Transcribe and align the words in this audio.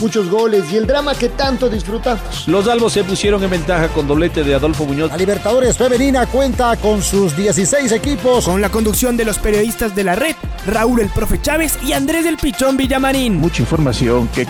muchos 0.00 0.28
goles 0.30 0.64
y 0.72 0.76
el 0.76 0.86
drama 0.86 1.14
que 1.14 1.28
tanto 1.28 1.68
disfrutamos. 1.68 2.46
Los 2.48 2.68
albos 2.68 2.92
se 2.92 3.04
pusieron 3.04 3.42
en 3.42 3.50
ventaja 3.50 3.88
con 3.88 4.06
doblete 4.06 4.44
de 4.44 4.54
Adolfo 4.54 4.84
Muñoz. 4.84 5.10
La 5.10 5.16
Libertadores 5.16 5.76
Femenina 5.76 6.26
cuenta 6.26 6.76
con 6.76 7.02
sus 7.02 7.36
16 7.36 7.92
equipos. 7.92 8.44
Con 8.44 8.60
la 8.60 8.70
conducción 8.70 9.16
de 9.16 9.24
los 9.24 9.38
periodistas 9.38 9.94
de 9.94 10.04
la 10.04 10.14
red, 10.14 10.34
Raúl 10.66 11.00
el 11.00 11.08
Profe 11.08 11.40
Chávez 11.40 11.78
y 11.84 11.92
Andrés 11.92 12.24
del 12.24 12.36
Pichón 12.36 12.76
Villamarín. 12.76 13.36
Mucha 13.36 13.62
información 13.62 14.28
que... 14.28 14.46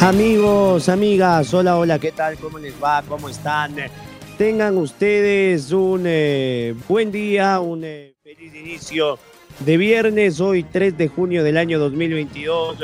Amigos, 0.00 0.88
amigas, 0.90 1.54
hola, 1.54 1.76
hola, 1.76 1.98
¿qué 1.98 2.12
tal? 2.12 2.36
¿Cómo 2.36 2.58
les 2.58 2.74
va? 2.82 3.02
¿Cómo 3.08 3.30
están? 3.30 3.76
Tengan 4.36 4.76
ustedes 4.76 5.72
un 5.72 6.02
eh, 6.04 6.74
buen 6.86 7.10
día, 7.10 7.60
un 7.60 7.82
eh, 7.82 8.14
feliz 8.22 8.54
inicio 8.54 9.18
de 9.60 9.76
viernes, 9.78 10.40
hoy 10.40 10.62
3 10.64 10.98
de 10.98 11.08
junio 11.08 11.42
del 11.42 11.56
año 11.56 11.78
2022. 11.78 12.76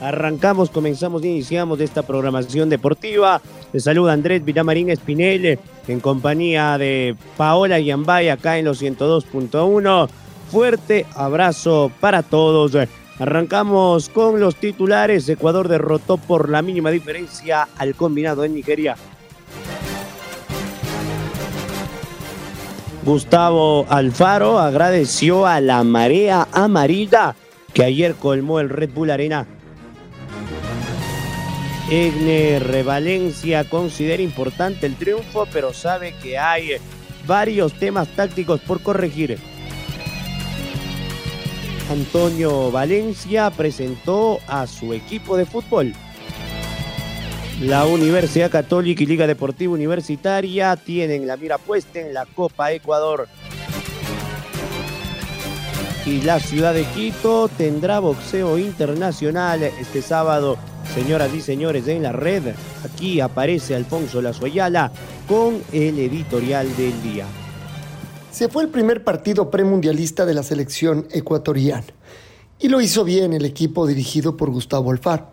Arrancamos, 0.00 0.70
comenzamos 0.70 1.24
iniciamos 1.24 1.80
esta 1.80 2.02
programación 2.02 2.68
deportiva. 2.68 3.40
Les 3.72 3.82
saluda 3.82 4.12
Andrés 4.12 4.44
Villamarín 4.44 4.90
Espinel 4.90 5.58
en 5.88 6.00
compañía 6.00 6.78
de 6.78 7.16
Paola 7.36 7.80
Yambay 7.80 8.28
acá 8.28 8.58
en 8.58 8.66
los 8.66 8.80
102.1. 8.80 10.08
Fuerte 10.52 11.04
abrazo 11.16 11.90
para 12.00 12.22
todos. 12.22 12.76
Arrancamos 13.18 14.08
con 14.08 14.38
los 14.38 14.54
titulares. 14.54 15.28
Ecuador 15.28 15.66
derrotó 15.66 16.16
por 16.16 16.48
la 16.48 16.62
mínima 16.62 16.92
diferencia 16.92 17.66
al 17.76 17.96
combinado 17.96 18.44
en 18.44 18.54
Nigeria. 18.54 18.96
Gustavo 23.04 23.84
Alfaro 23.88 24.60
agradeció 24.60 25.44
a 25.46 25.60
la 25.60 25.82
marea 25.82 26.46
amarilla 26.52 27.34
que 27.72 27.82
ayer 27.82 28.14
colmó 28.14 28.60
el 28.60 28.68
Red 28.68 28.90
Bull 28.94 29.10
Arena 29.10 29.46
Egner 31.90 32.84
Valencia 32.84 33.64
considera 33.64 34.22
importante 34.22 34.84
el 34.84 34.96
triunfo, 34.96 35.46
pero 35.50 35.72
sabe 35.72 36.14
que 36.22 36.36
hay 36.36 36.72
varios 37.26 37.72
temas 37.72 38.08
tácticos 38.08 38.60
por 38.60 38.82
corregir. 38.82 39.38
Antonio 41.90 42.70
Valencia 42.70 43.50
presentó 43.50 44.38
a 44.46 44.66
su 44.66 44.92
equipo 44.92 45.38
de 45.38 45.46
fútbol. 45.46 45.94
La 47.62 47.86
Universidad 47.86 48.50
Católica 48.50 49.02
y 49.02 49.06
Liga 49.06 49.26
Deportiva 49.26 49.72
Universitaria 49.72 50.76
tienen 50.76 51.26
la 51.26 51.38
mira 51.38 51.56
puesta 51.56 52.00
en 52.00 52.12
la 52.12 52.26
Copa 52.26 52.70
Ecuador. 52.70 53.28
Y 56.04 56.20
la 56.20 56.38
ciudad 56.38 56.74
de 56.74 56.84
Quito 56.84 57.48
tendrá 57.48 57.98
boxeo 57.98 58.58
internacional 58.58 59.62
este 59.62 60.02
sábado 60.02 60.58
Señoras 60.94 61.32
y 61.34 61.40
señores, 61.40 61.86
en 61.86 62.02
la 62.02 62.12
red, 62.12 62.54
aquí 62.84 63.20
aparece 63.20 63.74
Alfonso 63.74 64.22
Lazoyala 64.22 64.90
con 65.28 65.62
el 65.72 65.98
editorial 65.98 66.74
del 66.76 67.02
día. 67.02 67.26
Se 68.32 68.48
fue 68.48 68.62
el 68.64 68.70
primer 68.70 69.04
partido 69.04 69.50
premundialista 69.50 70.24
de 70.24 70.34
la 70.34 70.42
selección 70.42 71.06
ecuatoriana. 71.10 71.84
Y 72.58 72.68
lo 72.68 72.80
hizo 72.80 73.04
bien 73.04 73.32
el 73.32 73.44
equipo 73.44 73.86
dirigido 73.86 74.36
por 74.36 74.50
Gustavo 74.50 74.90
Alfaro, 74.90 75.28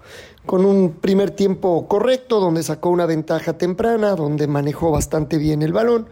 con 0.46 0.66
un 0.66 0.92
primer 0.92 1.32
tiempo 1.32 1.88
correcto, 1.88 2.40
donde 2.40 2.62
sacó 2.62 2.90
una 2.90 3.08
ventaja 3.08 3.58
temprana, 3.58 4.16
donde 4.16 4.48
manejó 4.48 4.92
bastante 4.92 5.38
bien 5.38 5.64
el 5.64 5.74
balón, 5.74 6.08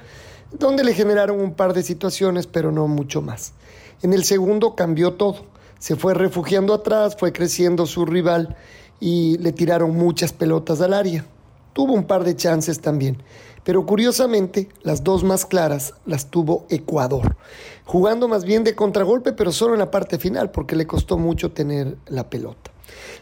donde 0.57 0.83
le 0.83 0.93
generaron 0.93 1.39
un 1.39 1.53
par 1.53 1.73
de 1.73 1.83
situaciones, 1.83 2.47
pero 2.47 2.71
no 2.71 2.87
mucho 2.87 3.21
más. 3.21 3.53
En 4.01 4.13
el 4.13 4.23
segundo 4.23 4.75
cambió 4.75 5.13
todo, 5.13 5.45
se 5.77 5.95
fue 5.95 6.13
refugiando 6.13 6.73
atrás, 6.73 7.15
fue 7.19 7.33
creciendo 7.33 7.85
su 7.85 8.05
rival 8.05 8.55
y 9.03 9.37
le 9.39 9.51
tiraron 9.51 9.97
muchas 9.97 10.31
pelotas 10.31 10.79
al 10.79 10.93
área. 10.93 11.25
Tuvo 11.73 11.91
un 11.91 12.05
par 12.05 12.23
de 12.23 12.37
chances 12.37 12.79
también, 12.79 13.21
pero 13.65 13.85
curiosamente 13.85 14.69
las 14.81 15.03
dos 15.03 15.25
más 15.25 15.45
claras 15.45 15.93
las 16.05 16.27
tuvo 16.27 16.65
Ecuador, 16.69 17.35
jugando 17.83 18.29
más 18.29 18.45
bien 18.45 18.63
de 18.63 18.75
contragolpe, 18.75 19.33
pero 19.33 19.51
solo 19.51 19.73
en 19.73 19.79
la 19.79 19.91
parte 19.91 20.19
final 20.19 20.51
porque 20.51 20.77
le 20.77 20.87
costó 20.87 21.17
mucho 21.17 21.51
tener 21.51 21.97
la 22.07 22.29
pelota. 22.29 22.71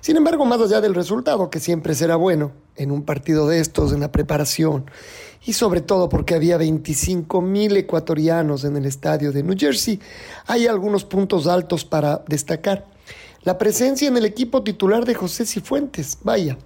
Sin 0.02 0.18
embargo, 0.18 0.46
más 0.46 0.62
allá 0.62 0.82
del 0.82 0.94
resultado, 0.94 1.50
que 1.50 1.60
siempre 1.60 1.96
será 1.96 2.16
bueno 2.16 2.52
en 2.76 2.92
un 2.92 3.02
partido 3.02 3.48
de 3.48 3.60
estos, 3.60 3.92
en 3.92 4.02
la 4.02 4.12
preparación, 4.12 4.86
y 5.44 5.54
sobre 5.54 5.82
todo 5.82 6.10
porque 6.10 6.36
había 6.36 6.58
25 6.58 7.42
mil 7.42 7.76
ecuatorianos 7.76 8.66
en 8.66 8.78
el 8.78 8.86
estadio 8.86 9.32
de 9.32 9.42
New 9.42 9.58
Jersey, 9.58 10.00
hay 10.46 10.68
algunos 10.68 11.06
puntos 11.06 11.48
altos 11.48 11.86
para 11.86 12.24
destacar. 12.28 12.91
La 13.44 13.58
presencia 13.58 14.08
en 14.08 14.16
el 14.18 14.26
equipo 14.26 14.62
titular 14.62 15.04
de 15.04 15.16
José 15.16 15.48
Cifuentes, 15.48 16.20
vaya, 16.22 16.60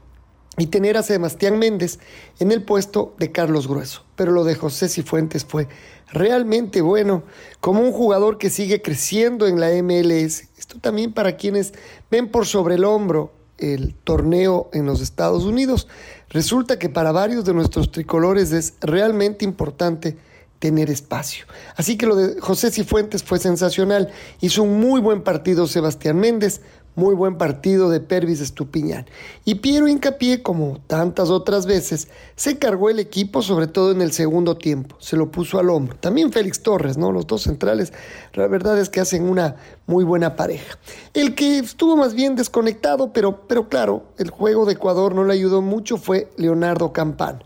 y 0.58 0.68
tener 0.68 0.98
a 0.98 1.04
Sebastián 1.04 1.58
Méndez 1.58 2.00
en 2.40 2.52
el 2.52 2.64
puesto 2.64 3.16
de 3.18 3.32
Carlos 3.32 3.68
Grueso. 3.68 4.04
Pero 4.18 4.34
lo 4.34 4.44
de 4.44 4.56
José 4.56 4.90
Cifuentes 4.90 5.46
fue 5.46 5.70
realmente 6.12 6.82
bueno, 6.82 7.24
como 7.62 7.80
un 7.80 7.94
jugador 7.94 8.38
que 8.38 8.50
sigue 8.50 8.82
creciendo 8.82 9.48
en 9.48 9.60
la 9.62 9.70
MLS. 9.82 10.50
Esto 10.58 10.78
también 10.82 11.14
para 11.14 11.38
quienes 11.38 11.74
ven 12.12 12.30
por 12.30 12.46
sobre 12.46 12.76
el 12.76 12.84
hombro 12.84 13.32
el 13.58 13.96
torneo 13.96 14.70
en 14.74 14.86
los 14.86 15.00
Estados 15.00 15.46
Unidos. 15.46 15.88
Resulta 16.30 16.78
que 16.78 16.90
para 16.90 17.14
varios 17.14 17.46
de 17.46 17.54
nuestros 17.54 17.90
tricolores 17.92 18.52
es 18.52 18.74
realmente 18.82 19.46
importante 19.46 20.18
tener 20.66 20.90
espacio. 20.90 21.46
Así 21.76 21.96
que 21.96 22.08
lo 22.08 22.16
de 22.16 22.42
José 22.42 22.72
Cifuentes 22.72 23.22
fue 23.22 23.38
sensacional. 23.38 24.10
Hizo 24.42 24.64
un 24.64 24.80
muy 24.80 25.00
buen 25.00 25.22
partido 25.22 25.68
Sebastián 25.68 26.20
Méndez, 26.20 26.62
muy 26.96 27.14
buen 27.14 27.38
partido 27.38 27.92
de 27.92 28.00
Pervis 28.00 28.42
Estupiñán. 28.42 29.06
Y 29.44 29.56
Piero 29.56 29.88
Hincapié, 29.88 30.42
como 30.42 30.80
tantas 30.88 31.30
otras 31.30 31.68
veces, 31.68 32.08
se 32.36 32.58
cargó 32.58 32.90
el 32.90 32.98
equipo, 32.98 33.44
sobre 33.44 33.68
todo 33.68 33.92
en 33.92 34.02
el 34.02 34.12
segundo 34.12 34.58
tiempo. 34.58 34.96
Se 35.00 35.18
lo 35.18 35.30
puso 35.30 35.60
al 35.60 35.70
hombro. 35.70 35.98
También 35.98 36.32
Félix 36.32 36.64
Torres, 36.64 36.98
¿no? 36.98 37.12
Los 37.12 37.28
dos 37.28 37.44
centrales, 37.44 37.94
la 38.34 38.48
verdad 38.48 38.80
es 38.80 38.90
que 38.90 39.02
hacen 39.02 39.30
una 39.30 39.58
muy 39.86 40.04
buena 40.04 40.36
pareja. 40.36 40.80
El 41.14 41.36
que 41.36 41.60
estuvo 41.60 41.96
más 41.96 42.16
bien 42.16 42.36
desconectado, 42.36 43.14
pero, 43.14 43.46
pero 43.48 43.70
claro, 43.70 44.06
el 44.18 44.32
juego 44.32 44.66
de 44.66 44.74
Ecuador 44.74 45.14
no 45.14 45.26
le 45.26 45.34
ayudó 45.34 45.62
mucho, 45.62 45.98
fue 45.98 46.32
Leonardo 46.38 46.92
Campán. 46.92 47.44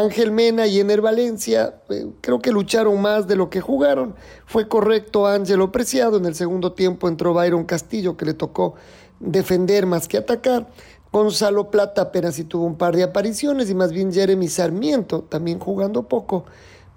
Ángel 0.00 0.32
Mena 0.32 0.66
y 0.66 0.80
Ener 0.80 1.00
Valencia 1.00 1.76
eh, 1.88 2.06
creo 2.20 2.40
que 2.40 2.50
lucharon 2.50 3.00
más 3.00 3.28
de 3.28 3.36
lo 3.36 3.48
que 3.48 3.60
jugaron. 3.60 4.16
Fue 4.44 4.66
correcto 4.66 5.26
Ángelo 5.26 5.70
Preciado. 5.70 6.16
En 6.16 6.24
el 6.24 6.34
segundo 6.34 6.72
tiempo 6.72 7.06
entró 7.06 7.32
Byron 7.32 7.64
Castillo 7.64 8.16
que 8.16 8.24
le 8.24 8.34
tocó 8.34 8.74
defender 9.20 9.86
más 9.86 10.08
que 10.08 10.16
atacar. 10.16 10.68
Gonzalo 11.12 11.70
Plata 11.70 12.02
apenas 12.02 12.34
si 12.34 12.44
tuvo 12.44 12.64
un 12.64 12.76
par 12.76 12.96
de 12.96 13.04
apariciones 13.04 13.70
y 13.70 13.74
más 13.74 13.92
bien 13.92 14.12
Jeremy 14.12 14.48
Sarmiento, 14.48 15.22
también 15.22 15.60
jugando 15.60 16.08
poco, 16.08 16.44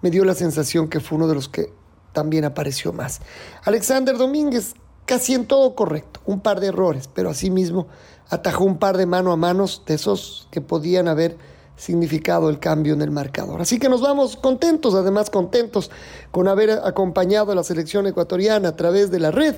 me 0.02 0.09
dio 0.09 0.25
la 0.25 0.34
sensación 0.34 0.88
que 0.88 1.00
fue 1.00 1.18
uno 1.18 1.28
de 1.28 1.35
los 1.35 1.50
que 1.50 1.72
también 2.14 2.46
apareció 2.46 2.94
más. 2.94 3.22
Alexander 3.64 4.18
Domínguez, 4.18 4.74
casi 5.06 5.35
en 5.35 5.46
todo 5.46 5.75
correcto, 5.75 6.19
un 6.25 6.40
par 6.40 6.59
de 6.59 6.68
errores, 6.68 7.08
pero 7.14 7.29
asimismo 7.29 7.88
atajó 8.28 8.64
un 8.64 8.79
par 8.79 8.97
de 8.97 9.06
mano 9.06 9.31
a 9.31 9.38
manos 9.38 9.84
de 9.85 9.94
esos 9.94 10.47
que 10.50 10.62
podían 10.62 11.08
haber 11.08 11.38
significado 11.78 12.50
el 12.50 12.60
cambio 12.60 12.94
en 12.94 13.02
el 13.02 13.12
marcador. 13.12 13.62
Así 13.62 13.80
que 13.80 13.88
nos 13.88 14.02
vamos 14.02 14.36
contentos, 14.36 14.96
además 14.96 15.30
contentos 15.30 15.90
con 16.32 16.48
haber 16.48 16.72
acompañado 16.72 17.52
a 17.52 17.56
la 17.56 17.64
selección 17.64 18.08
ecuatoriana 18.08 18.70
a 18.70 18.76
través 18.76 19.10
de 19.12 19.20
la 19.20 19.32
red, 19.32 19.56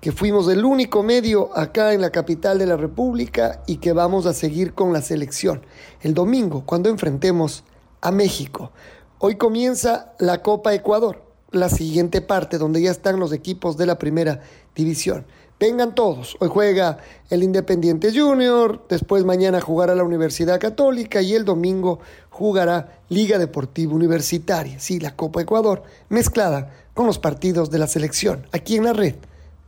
que 0.00 0.12
fuimos 0.12 0.48
el 0.48 0.64
único 0.64 1.02
medio 1.02 1.56
acá 1.56 1.94
en 1.94 2.00
la 2.00 2.10
capital 2.10 2.58
de 2.58 2.66
la 2.66 2.76
República 2.76 3.62
y 3.66 3.78
que 3.78 3.92
vamos 3.92 4.26
a 4.26 4.34
seguir 4.34 4.74
con 4.74 4.92
la 4.92 5.00
selección 5.00 5.62
el 6.02 6.12
domingo 6.12 6.64
cuando 6.66 6.88
enfrentemos 6.88 7.64
a 8.00 8.10
México. 8.10 8.72
Hoy 9.18 9.36
comienza 9.36 10.12
la 10.18 10.42
Copa 10.42 10.74
Ecuador, 10.74 11.22
la 11.52 11.68
siguiente 11.68 12.20
parte 12.20 12.58
donde 12.58 12.82
ya 12.82 12.90
están 12.90 13.20
los 13.20 13.32
equipos 13.32 13.76
de 13.76 13.86
la 13.86 13.98
primera 13.98 14.40
división. 14.74 15.24
Vengan 15.62 15.94
todos. 15.94 16.36
Hoy 16.40 16.48
juega 16.48 16.98
el 17.30 17.44
Independiente 17.44 18.10
Junior, 18.12 18.84
después 18.88 19.24
mañana 19.24 19.60
jugará 19.60 19.94
la 19.94 20.02
Universidad 20.02 20.58
Católica 20.58 21.22
y 21.22 21.34
el 21.34 21.44
domingo 21.44 22.00
jugará 22.30 22.98
Liga 23.08 23.38
Deportiva 23.38 23.94
Universitaria. 23.94 24.80
Sí, 24.80 24.98
la 24.98 25.14
Copa 25.14 25.40
Ecuador, 25.40 25.84
mezclada 26.08 26.74
con 26.94 27.06
los 27.06 27.20
partidos 27.20 27.70
de 27.70 27.78
la 27.78 27.86
selección, 27.86 28.44
aquí 28.50 28.74
en 28.74 28.86
la 28.86 28.92
red. 28.92 29.14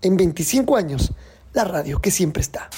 En 0.02 0.16
25 0.16 0.76
años, 0.76 1.12
la 1.52 1.62
radio 1.62 2.00
que 2.00 2.10
siempre 2.10 2.40
está. 2.40 2.68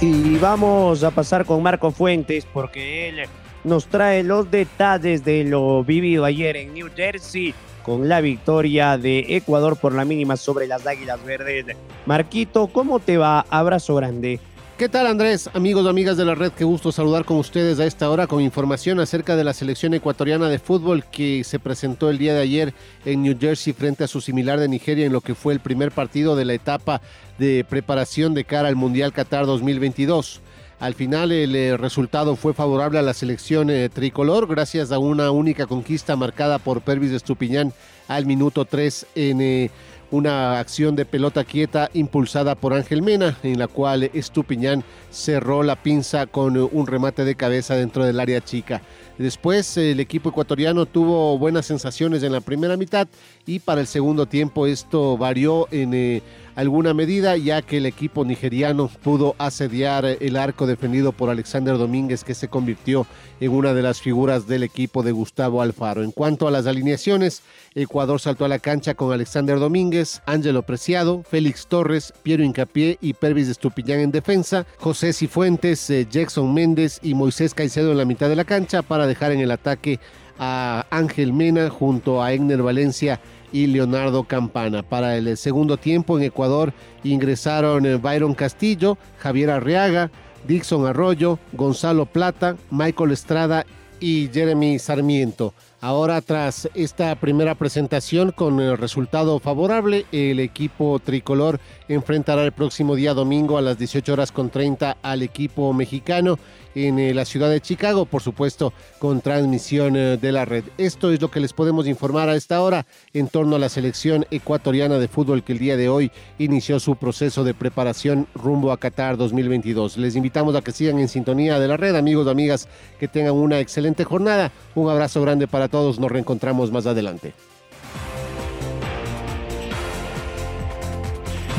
Y 0.00 0.38
vamos 0.38 1.02
a 1.02 1.10
pasar 1.10 1.44
con 1.44 1.60
Marco 1.60 1.90
Fuentes 1.90 2.46
porque 2.46 3.08
él 3.08 3.18
nos 3.64 3.86
trae 3.86 4.22
los 4.22 4.50
detalles 4.50 5.24
de 5.24 5.44
lo 5.44 5.84
vivido 5.84 6.24
ayer 6.24 6.56
en 6.56 6.74
New 6.74 6.88
Jersey 6.94 7.54
con 7.82 8.08
la 8.08 8.20
victoria 8.20 8.96
de 8.96 9.36
Ecuador 9.36 9.76
por 9.76 9.92
la 9.92 10.04
mínima 10.04 10.36
sobre 10.36 10.66
las 10.66 10.86
Águilas 10.86 11.24
Verdes. 11.24 11.76
Marquito, 12.06 12.68
¿cómo 12.68 13.00
te 13.00 13.16
va? 13.16 13.44
Abrazo 13.50 13.94
grande. 13.96 14.40
¿Qué 14.78 14.88
tal 14.88 15.06
Andrés? 15.06 15.48
Amigos 15.54 15.86
amigas 15.86 16.16
de 16.16 16.24
la 16.24 16.34
red, 16.34 16.50
qué 16.50 16.64
gusto 16.64 16.90
saludar 16.90 17.24
con 17.24 17.36
ustedes 17.36 17.78
a 17.78 17.84
esta 17.84 18.10
hora 18.10 18.26
con 18.26 18.40
información 18.40 18.98
acerca 18.98 19.36
de 19.36 19.44
la 19.44 19.52
selección 19.52 19.94
ecuatoriana 19.94 20.48
de 20.48 20.58
fútbol 20.58 21.04
que 21.04 21.44
se 21.44 21.60
presentó 21.60 22.10
el 22.10 22.18
día 22.18 22.34
de 22.34 22.40
ayer 22.40 22.74
en 23.04 23.22
New 23.22 23.36
Jersey 23.38 23.74
frente 23.74 24.02
a 24.02 24.08
su 24.08 24.20
similar 24.20 24.58
de 24.58 24.68
Nigeria 24.68 25.06
en 25.06 25.12
lo 25.12 25.20
que 25.20 25.36
fue 25.36 25.52
el 25.52 25.60
primer 25.60 25.92
partido 25.92 26.34
de 26.34 26.46
la 26.46 26.54
etapa 26.54 27.00
de 27.38 27.64
preparación 27.68 28.34
de 28.34 28.44
cara 28.44 28.68
al 28.68 28.74
Mundial 28.76 29.12
Qatar 29.12 29.46
2022. 29.46 30.40
Al 30.82 30.94
final 30.94 31.30
el 31.30 31.54
eh, 31.54 31.76
resultado 31.76 32.34
fue 32.34 32.54
favorable 32.54 32.98
a 32.98 33.02
la 33.02 33.14
selección 33.14 33.70
eh, 33.70 33.88
tricolor 33.88 34.48
gracias 34.48 34.90
a 34.90 34.98
una 34.98 35.30
única 35.30 35.68
conquista 35.68 36.16
marcada 36.16 36.58
por 36.58 36.80
Pervis 36.80 37.12
Estupiñán 37.12 37.72
al 38.08 38.26
minuto 38.26 38.64
3 38.64 39.06
en 39.14 39.40
eh, 39.40 39.70
una 40.10 40.58
acción 40.58 40.96
de 40.96 41.04
pelota 41.04 41.44
quieta 41.44 41.88
impulsada 41.94 42.56
por 42.56 42.72
Ángel 42.72 43.00
Mena, 43.00 43.38
en 43.44 43.60
la 43.60 43.68
cual 43.68 44.10
Estupiñán 44.12 44.82
cerró 45.12 45.62
la 45.62 45.76
pinza 45.76 46.26
con 46.26 46.56
un 46.56 46.86
remate 46.88 47.24
de 47.24 47.36
cabeza 47.36 47.76
dentro 47.76 48.04
del 48.04 48.18
área 48.18 48.40
chica. 48.40 48.82
Después 49.18 49.76
el 49.76 50.00
equipo 50.00 50.30
ecuatoriano 50.30 50.86
tuvo 50.86 51.38
buenas 51.38 51.64
sensaciones 51.64 52.24
en 52.24 52.32
la 52.32 52.40
primera 52.40 52.76
mitad 52.76 53.06
y 53.46 53.60
para 53.60 53.80
el 53.80 53.86
segundo 53.86 54.26
tiempo 54.26 54.66
esto 54.66 55.16
varió 55.16 55.68
en 55.70 56.20
alguna 56.54 56.94
medida, 56.94 57.36
ya 57.36 57.62
que 57.62 57.78
el 57.78 57.86
equipo 57.86 58.24
nigeriano 58.24 58.88
pudo 59.02 59.34
asediar 59.38 60.04
el 60.04 60.36
arco 60.36 60.66
defendido 60.66 61.12
por 61.12 61.30
Alexander 61.30 61.78
Domínguez, 61.78 62.24
que 62.24 62.34
se 62.34 62.48
convirtió 62.48 63.06
en 63.40 63.52
una 63.52 63.74
de 63.74 63.82
las 63.82 64.00
figuras 64.00 64.46
del 64.46 64.62
equipo 64.62 65.02
de 65.02 65.12
Gustavo 65.12 65.62
Alfaro. 65.62 66.02
En 66.02 66.10
cuanto 66.10 66.46
a 66.46 66.50
las 66.50 66.66
alineaciones, 66.66 67.42
Ecuador 67.74 68.20
saltó 68.20 68.44
a 68.44 68.48
la 68.48 68.58
cancha 68.58 68.94
con 68.94 69.12
Alexander 69.12 69.58
Domínguez, 69.58 70.22
Ángelo 70.26 70.62
Preciado, 70.62 71.22
Félix 71.22 71.66
Torres, 71.66 72.12
Piero 72.22 72.44
Incapié 72.44 72.98
y 73.00 73.14
Pervis 73.14 73.48
Estupiñán 73.48 74.00
en 74.00 74.12
defensa, 74.12 74.66
José 74.78 75.12
Cifuentes, 75.12 75.88
eh, 75.90 76.06
Jackson 76.10 76.52
Méndez 76.52 77.00
y 77.02 77.14
Moisés 77.14 77.54
Caicedo 77.54 77.92
en 77.92 77.98
la 77.98 78.04
mitad 78.04 78.28
de 78.28 78.36
la 78.36 78.44
cancha 78.44 78.82
para 78.82 79.06
dejar 79.06 79.32
en 79.32 79.40
el 79.40 79.50
ataque 79.50 79.98
a 80.38 80.86
Ángel 80.90 81.32
Mena 81.32 81.70
junto 81.70 82.22
a 82.22 82.32
Egner 82.32 82.62
Valencia 82.62 83.20
y 83.52 83.66
Leonardo 83.66 84.24
Campana. 84.24 84.82
Para 84.82 85.16
el 85.16 85.36
segundo 85.36 85.76
tiempo 85.76 86.18
en 86.18 86.24
Ecuador 86.24 86.72
ingresaron 87.04 87.86
eh, 87.86 87.96
Byron 87.96 88.34
Castillo, 88.34 88.98
Javier 89.18 89.50
Arriaga, 89.50 90.10
Dixon 90.46 90.86
Arroyo, 90.86 91.38
Gonzalo 91.52 92.06
Plata, 92.06 92.56
Michael 92.70 93.12
Estrada 93.12 93.64
y 94.00 94.28
Jeremy 94.32 94.78
Sarmiento. 94.78 95.54
Ahora 95.84 96.20
tras 96.20 96.68
esta 96.74 97.12
primera 97.16 97.56
presentación 97.56 98.30
con 98.30 98.60
el 98.60 98.78
resultado 98.78 99.40
favorable, 99.40 100.06
el 100.12 100.38
equipo 100.38 101.00
tricolor 101.00 101.58
enfrentará 101.88 102.44
el 102.44 102.52
próximo 102.52 102.94
día 102.94 103.14
domingo 103.14 103.58
a 103.58 103.62
las 103.62 103.78
18 103.78 104.12
horas 104.12 104.30
con 104.30 104.48
30 104.48 104.98
al 105.02 105.22
equipo 105.22 105.72
mexicano 105.72 106.38
en 106.74 106.98
eh, 106.98 107.14
la 107.14 107.24
ciudad 107.24 107.50
de 107.50 107.60
Chicago, 107.60 108.06
por 108.06 108.22
supuesto 108.22 108.72
con 108.98 109.20
transmisión 109.20 109.96
eh, 109.96 110.16
de 110.16 110.32
la 110.32 110.44
red. 110.44 110.64
Esto 110.78 111.10
es 111.10 111.20
lo 111.20 111.30
que 111.30 111.40
les 111.40 111.52
podemos 111.52 111.86
informar 111.86 112.28
a 112.28 112.36
esta 112.36 112.62
hora 112.62 112.86
en 113.12 113.28
torno 113.28 113.56
a 113.56 113.58
la 113.58 113.68
selección 113.68 114.24
ecuatoriana 114.30 114.98
de 114.98 115.08
fútbol 115.08 115.42
que 115.42 115.52
el 115.52 115.58
día 115.58 115.76
de 115.76 115.88
hoy 115.88 116.12
inició 116.38 116.80
su 116.80 116.96
proceso 116.96 117.44
de 117.44 117.54
preparación 117.54 118.26
rumbo 118.34 118.72
a 118.72 118.78
Qatar 118.78 119.16
2022. 119.16 119.96
Les 119.96 120.16
invitamos 120.16 120.54
a 120.54 120.62
que 120.62 120.72
sigan 120.72 120.98
en 120.98 121.08
sintonía 121.08 121.58
de 121.58 121.68
la 121.68 121.76
red, 121.76 121.96
amigos 121.96 122.28
amigas, 122.28 122.68
que 122.98 123.08
tengan 123.08 123.34
una 123.34 123.60
excelente 123.60 124.04
jornada. 124.04 124.52
Un 124.74 124.88
abrazo 124.88 125.20
grande 125.20 125.48
para 125.48 125.68
todos, 125.72 125.98
nos 125.98 126.12
reencontramos 126.12 126.70
más 126.70 126.86
adelante. 126.86 127.34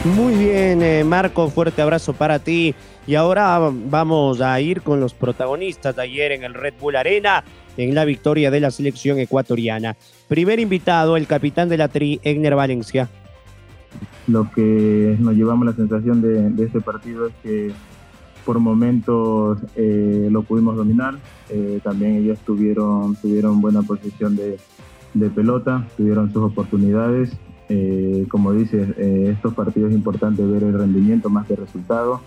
Muy 0.05 0.35
bien, 0.35 0.81
eh, 0.81 1.03
Marco, 1.05 1.49
fuerte 1.49 1.81
abrazo 1.81 2.13
para 2.13 2.39
ti. 2.39 2.75
Y 3.07 3.15
ahora 3.15 3.59
vamos 3.71 4.41
a 4.41 4.59
ir 4.59 4.81
con 4.81 4.99
los 4.99 5.13
protagonistas 5.13 5.95
de 5.95 6.01
ayer 6.01 6.33
en 6.33 6.43
el 6.43 6.53
Red 6.53 6.73
Bull 6.79 6.95
Arena, 6.95 7.43
en 7.77 7.95
la 7.95 8.05
victoria 8.05 8.51
de 8.51 8.59
la 8.59 8.71
selección 8.71 9.19
ecuatoriana. 9.19 9.95
Primer 10.27 10.59
invitado, 10.59 11.17
el 11.17 11.25
capitán 11.25 11.69
de 11.69 11.77
la 11.77 11.87
Tri, 11.87 12.19
Egner 12.23 12.55
Valencia. 12.55 13.09
Lo 14.27 14.49
que 14.51 15.15
nos 15.19 15.35
llevamos 15.35 15.65
la 15.65 15.73
sensación 15.73 16.21
de, 16.21 16.63
este 16.63 16.81
partido 16.81 17.27
es 17.27 17.33
que 17.41 17.71
por 18.45 18.59
momentos 18.59 19.59
eh, 19.75 20.27
lo 20.31 20.43
pudimos 20.43 20.75
dominar. 20.75 21.15
Eh, 21.49 21.79
también 21.83 22.15
ellos 22.15 22.39
tuvieron, 22.39 23.15
tuvieron 23.15 23.61
buena 23.61 23.81
posición 23.81 24.35
de, 24.35 24.57
pelota, 25.29 25.87
tuvieron 25.97 26.31
sus 26.31 26.43
oportunidades. 26.43 27.31
Eh, 27.69 28.25
como 28.29 28.51
dices, 28.53 28.97
estos 28.97 29.53
partidos 29.53 29.91
es 29.91 29.95
importante 29.95 30.43
ver 30.43 30.63
el 30.63 30.73
rendimiento 30.73 31.29
más 31.29 31.47
que 31.47 31.53
el 31.53 31.61
resultado 31.61 32.21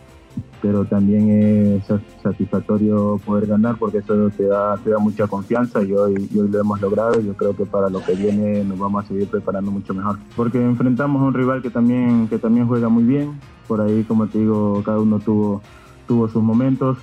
pero 0.60 0.84
también 0.84 1.30
es 1.30 1.84
satisfactorio 2.22 3.20
poder 3.24 3.46
ganar 3.46 3.76
porque 3.78 3.98
eso 3.98 4.30
te 4.30 4.44
da, 4.44 4.76
te 4.78 4.90
da 4.90 4.98
mucha 4.98 5.26
confianza 5.26 5.82
y 5.82 5.92
hoy, 5.92 6.14
hoy 6.36 6.48
lo 6.48 6.60
hemos 6.60 6.80
logrado 6.80 7.20
y 7.20 7.26
yo 7.26 7.34
creo 7.34 7.54
que 7.54 7.66
para 7.66 7.88
lo 7.88 8.02
que 8.02 8.14
viene 8.14 8.64
nos 8.64 8.78
vamos 8.78 9.04
a 9.04 9.08
seguir 9.08 9.28
preparando 9.28 9.70
mucho 9.70 9.94
mejor. 9.94 10.18
Porque 10.34 10.62
enfrentamos 10.62 11.22
a 11.22 11.26
un 11.26 11.34
rival 11.34 11.62
que 11.62 11.70
también, 11.70 12.28
que 12.28 12.38
también 12.38 12.66
juega 12.66 12.88
muy 12.88 13.04
bien, 13.04 13.38
por 13.68 13.80
ahí 13.80 14.02
como 14.04 14.26
te 14.26 14.38
digo, 14.38 14.82
cada 14.84 14.98
uno 14.98 15.18
tuvo, 15.18 15.62
tuvo 16.06 16.28
sus 16.28 16.42
momentos. 16.42 16.98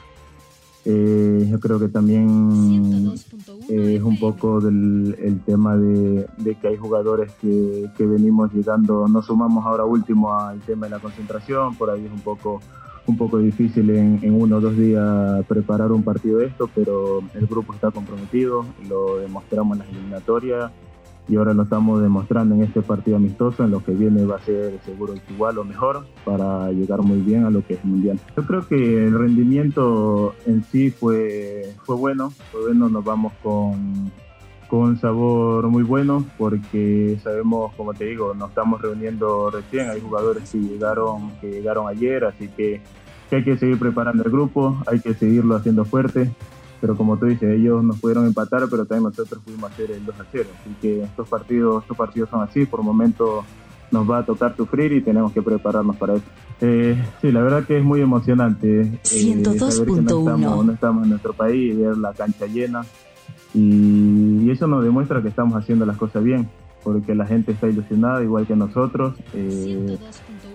Eh, 0.85 1.47
yo 1.49 1.59
creo 1.61 1.79
que 1.79 1.87
también 1.87 3.13
es 3.69 4.01
un 4.01 4.19
poco 4.19 4.59
del 4.59 5.15
el 5.19 5.39
tema 5.41 5.77
de, 5.77 6.27
que 6.61 6.67
hay 6.67 6.77
jugadores 6.77 7.31
que, 7.41 7.89
venimos 7.99 8.53
llegando, 8.53 9.07
no 9.07 9.21
sumamos 9.21 9.65
ahora 9.65 9.85
último 9.85 10.37
al 10.37 10.59
tema 10.59 10.87
de 10.87 10.91
la 10.91 10.99
concentración, 10.99 11.75
por 11.75 11.89
ahí 11.89 12.05
es 12.05 12.11
un 12.11 12.19
poco 12.19 12.59
un 13.05 13.17
poco 13.17 13.37
difícil 13.37 13.89
en, 13.89 14.19
uno 14.33 14.57
o 14.57 14.61
dos 14.61 14.77
días 14.77 15.45
preparar 15.45 15.91
un 15.91 16.03
partido 16.03 16.39
de 16.39 16.47
esto, 16.47 16.69
pero 16.73 17.21
el 17.33 17.47
grupo 17.47 17.73
está 17.73 17.91
comprometido, 17.91 18.65
lo 18.87 19.17
demostramos 19.17 19.77
en 19.77 19.79
las 19.79 19.89
eliminatorias 19.89 20.71
y 21.27 21.35
ahora 21.37 21.53
lo 21.53 21.63
estamos 21.63 22.01
demostrando 22.01 22.55
en 22.55 22.63
este 22.63 22.81
partido 22.81 23.17
amistoso, 23.17 23.63
en 23.63 23.71
lo 23.71 23.83
que 23.83 23.93
viene 23.93 24.25
va 24.25 24.35
a 24.35 24.41
ser 24.41 24.79
seguro 24.85 25.13
igual 25.29 25.57
o 25.57 25.63
mejor 25.63 26.05
para 26.25 26.71
llegar 26.71 27.01
muy 27.01 27.19
bien 27.19 27.45
a 27.45 27.49
lo 27.49 27.65
que 27.65 27.75
es 27.75 27.85
mundial. 27.85 28.19
Yo 28.35 28.43
creo 28.45 28.67
que 28.67 29.05
el 29.05 29.17
rendimiento 29.17 30.35
en 30.45 30.63
sí 30.65 30.91
fue, 30.91 31.73
fue 31.83 31.95
bueno, 31.95 32.31
fue 32.51 32.61
bueno, 32.61 32.89
nos 32.89 33.03
vamos 33.03 33.31
con, 33.41 34.11
con 34.73 34.79
un 34.81 34.99
sabor 34.99 35.67
muy 35.67 35.83
bueno 35.83 36.25
porque 36.35 37.19
sabemos, 37.23 37.75
como 37.75 37.93
te 37.93 38.05
digo, 38.05 38.33
nos 38.33 38.49
estamos 38.49 38.81
reuniendo 38.81 39.51
recién, 39.51 39.87
hay 39.89 40.01
jugadores 40.01 40.49
que 40.49 40.57
llegaron, 40.57 41.29
que 41.39 41.51
llegaron 41.51 41.87
ayer, 41.87 42.25
así 42.25 42.47
que, 42.47 42.81
hay 43.29 43.43
que 43.43 43.57
seguir 43.57 43.77
preparando 43.77 44.23
el 44.23 44.31
grupo, 44.31 44.81
hay 44.85 44.99
que 44.99 45.13
seguirlo 45.13 45.55
haciendo 45.55 45.85
fuerte, 45.85 46.31
pero 46.83 46.97
como 46.97 47.15
tú 47.15 47.27
dices, 47.27 47.49
ellos 47.49 47.81
nos 47.81 47.97
pudieron 47.97 48.25
empatar, 48.25 48.67
pero 48.69 48.85
también 48.85 49.03
nosotros 49.03 49.41
pudimos 49.41 49.71
hacer 49.71 49.89
el 49.91 50.05
2 50.05 50.19
a 50.19 50.25
0, 50.29 50.49
así 50.59 50.75
que 50.81 51.03
estos 51.03 51.29
partidos, 51.29 51.81
estos 51.81 51.95
partidos 51.95 52.29
son 52.29 52.41
así, 52.41 52.65
por 52.65 52.83
momento 52.83 53.45
nos 53.89 54.09
va 54.09 54.17
a 54.17 54.25
tocar 54.25 54.53
sufrir 54.57 54.91
y 54.91 54.99
tenemos 54.99 55.31
que 55.31 55.41
prepararnos 55.41 55.95
para 55.95 56.15
eso. 56.15 56.25
Eh, 56.59 57.01
sí, 57.21 57.31
la 57.31 57.41
verdad 57.41 57.63
que 57.65 57.77
es 57.77 57.85
muy 57.85 58.01
emocionante 58.01 58.81
eh, 58.81 59.43
saber 59.69 59.85
que 59.93 60.01
no 60.01 60.19
estamos, 60.19 60.65
no 60.65 60.73
estamos 60.73 61.03
en 61.03 61.11
nuestro 61.11 61.31
país 61.31 61.79
ver 61.79 61.95
la 61.95 62.13
cancha 62.13 62.47
llena, 62.47 62.81
y, 63.53 64.49
eso 64.51 64.67
nos 64.67 64.83
demuestra 64.83 65.21
que 65.21 65.29
estamos 65.29 65.55
haciendo 65.55 65.85
las 65.85 65.95
cosas 65.95 66.21
bien, 66.21 66.49
porque 66.83 67.15
la 67.15 67.25
gente 67.25 67.51
está 67.53 67.67
ilusionada 67.67 68.23
igual 68.23 68.45
que 68.45 68.55
nosotros. 68.55 69.15
Eh, 69.33 69.97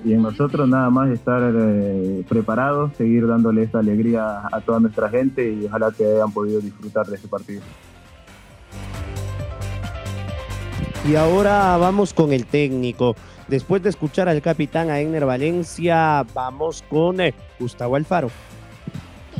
y 0.04 0.12
en 0.12 0.22
nosotros 0.22 0.68
nada 0.68 0.90
más 0.90 1.10
estar 1.10 1.42
eh, 1.54 2.24
preparados, 2.28 2.92
seguir 2.96 3.26
dándole 3.26 3.62
esta 3.62 3.80
alegría 3.80 4.42
a 4.52 4.60
toda 4.60 4.80
nuestra 4.80 5.08
gente 5.08 5.52
y 5.52 5.66
ojalá 5.66 5.90
que 5.90 6.04
hayan 6.04 6.30
podido 6.32 6.60
disfrutar 6.60 7.06
de 7.06 7.16
este 7.16 7.28
partido. 7.28 7.62
Y 11.08 11.14
ahora 11.14 11.76
vamos 11.78 12.12
con 12.12 12.32
el 12.32 12.44
técnico. 12.44 13.16
Después 13.48 13.82
de 13.82 13.88
escuchar 13.88 14.28
al 14.28 14.42
capitán 14.42 14.90
Aegner 14.90 15.24
Valencia, 15.24 16.26
vamos 16.34 16.84
con 16.90 17.20
eh, 17.20 17.34
Gustavo 17.58 17.96
Alfaro. 17.96 18.30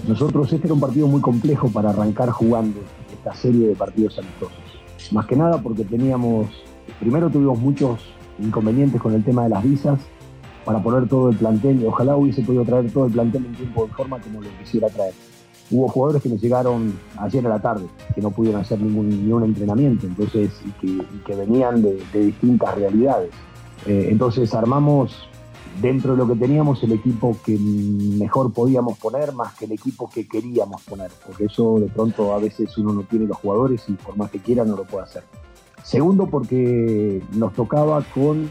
Nosotros 0.07 0.53
este 0.53 0.67
era 0.67 0.75
un 0.75 0.81
partido 0.81 1.07
muy 1.09 1.21
complejo 1.21 1.69
para 1.71 1.91
arrancar 1.91 2.31
jugando 2.31 2.81
esta 3.13 3.35
serie 3.35 3.69
de 3.69 3.75
partidos 3.75 4.19
amistosos. 4.19 4.57
Más 5.11 5.27
que 5.27 5.37
nada 5.37 5.61
porque 5.61 5.85
teníamos, 5.85 6.49
primero 7.01 7.31
tuvimos 7.31 7.59
muchos 7.59 8.01
inconvenientes 8.39 9.01
con 9.01 9.15
el 9.15 9.25
tema 9.25 9.45
de 9.45 9.51
las 9.51 9.63
visas 9.63 9.99
para 10.65 10.83
poner 10.83 11.09
todo 11.09 11.31
el 11.31 11.37
plantel 11.37 11.83
ojalá 11.87 12.15
hubiese 12.15 12.43
podido 12.43 12.63
traer 12.63 12.93
todo 12.93 13.07
el 13.07 13.13
plantel 13.13 13.47
en 13.47 13.55
tiempo 13.55 13.87
de 13.87 13.93
forma 13.95 14.21
como 14.21 14.43
lo 14.43 14.49
quisiera 14.59 14.89
traer. 14.89 15.15
Hubo 15.71 15.89
jugadores 15.89 16.23
que 16.23 16.29
nos 16.29 16.41
llegaron 16.43 16.99
ayer 17.19 17.47
a 17.47 17.49
la 17.51 17.59
tarde, 17.59 17.87
que 18.15 18.21
no 18.21 18.31
pudieron 18.31 18.61
hacer 18.61 18.81
ningún, 18.81 19.09
ningún 19.09 19.45
entrenamiento, 19.45 20.07
entonces, 20.07 20.51
y 20.83 21.03
que, 21.23 21.35
venían 21.35 21.83
de, 21.83 22.03
distintas 22.13 22.75
realidades. 22.75 23.31
Eh, 23.87 24.09
entonces 24.11 24.55
armamos 24.55 25.29
dentro 25.81 26.13
de 26.13 26.19
lo 26.19 26.29
que 26.29 26.35
teníamos 26.35 26.83
el 26.83 26.93
equipo 26.93 27.37
que 27.45 27.57
mejor 27.59 28.53
podíamos 28.53 28.99
poner 28.99 29.33
más 29.33 29.55
que 29.55 29.67
el 29.67 29.73
equipo 29.73 30.11
que 30.11 30.29
queríamos 30.29 30.83
poner, 30.83 31.11
porque 31.27 31.47
eso 31.47 31.79
de 31.79 31.87
pronto 31.87 32.35
a 32.35 32.39
veces 32.39 32.77
uno 32.77 32.93
no 32.93 33.03
tiene 33.05 33.27
los 33.27 33.37
jugadores 33.37 33.85
y 33.89 33.93
por 33.93 34.17
más 34.17 34.31
que 34.31 34.39
quiera 34.39 34.65
no 34.65 34.77
lo 34.77 34.85
puede 34.85 35.05
hacer. 35.05 35.23
Segundo, 35.89 36.27
porque 36.27 37.23
nos 37.33 37.55
tocaba 37.55 38.05
con 38.15 38.51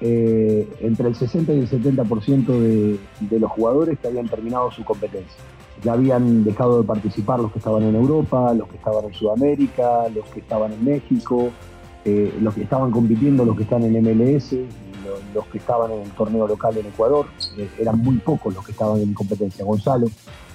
eh, 0.00 0.68
entre 0.80 1.06
el 1.06 1.14
60 1.14 1.52
y 1.52 1.60
el 1.60 1.70
70% 1.70 2.46
de, 2.46 2.98
de 3.20 3.38
los 3.38 3.52
jugadores 3.52 4.00
que 4.00 4.08
habían 4.08 4.26
terminado 4.26 4.68
su 4.72 4.82
competencia. 4.84 5.38
Ya 5.84 5.92
habían 5.92 6.42
dejado 6.42 6.82
de 6.82 6.88
participar 6.88 7.38
los 7.38 7.52
que 7.52 7.60
estaban 7.60 7.84
en 7.84 7.94
Europa, 7.94 8.52
los 8.52 8.66
que 8.66 8.78
estaban 8.78 9.04
en 9.04 9.14
Sudamérica, 9.14 10.08
los 10.08 10.24
que 10.30 10.40
estaban 10.40 10.72
en 10.72 10.84
México, 10.84 11.50
eh, 12.04 12.34
los 12.40 12.52
que 12.52 12.64
estaban 12.64 12.90
compitiendo, 12.90 13.44
los 13.44 13.56
que 13.56 13.62
están 13.62 13.84
en 13.84 14.02
MLS, 14.02 14.56
los 15.32 15.46
que 15.52 15.58
estaban 15.58 15.92
en 15.92 16.00
el 16.00 16.10
torneo 16.10 16.48
local 16.48 16.76
en 16.78 16.86
Ecuador, 16.86 17.26
eh, 17.58 17.70
eran 17.78 18.00
muy 18.00 18.16
pocos 18.16 18.52
los 18.52 18.66
que 18.66 18.72
estaban 18.72 19.00
en 19.00 19.14
competencia. 19.14 19.64
Gonzalo 19.64 20.08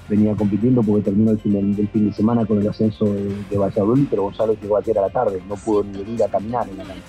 venía 0.10 0.36
compitiendo 0.36 0.82
porque 0.84 1.04
terminó 1.04 1.32
el 1.32 1.40
fin, 1.40 1.76
del 1.76 1.88
fin 1.90 2.10
de 2.10 2.14
semana 2.14 2.46
con 2.46 2.60
el 2.60 2.68
ascenso 2.68 3.06
de, 3.06 3.58
Valladolid, 3.58 4.08
pero 4.10 4.24
Gonzalo 4.24 4.56
llegó 4.62 4.78
ayer 4.78 4.98
a 4.98 5.02
la 5.02 5.10
tarde, 5.10 5.42
no 5.48 5.56
pudo 5.56 5.84
ni 5.84 5.98
venir 6.04 6.24
a 6.24 6.28
caminar 6.28 6.68
en 6.70 6.78
la 6.78 6.84
noche. 6.86 7.02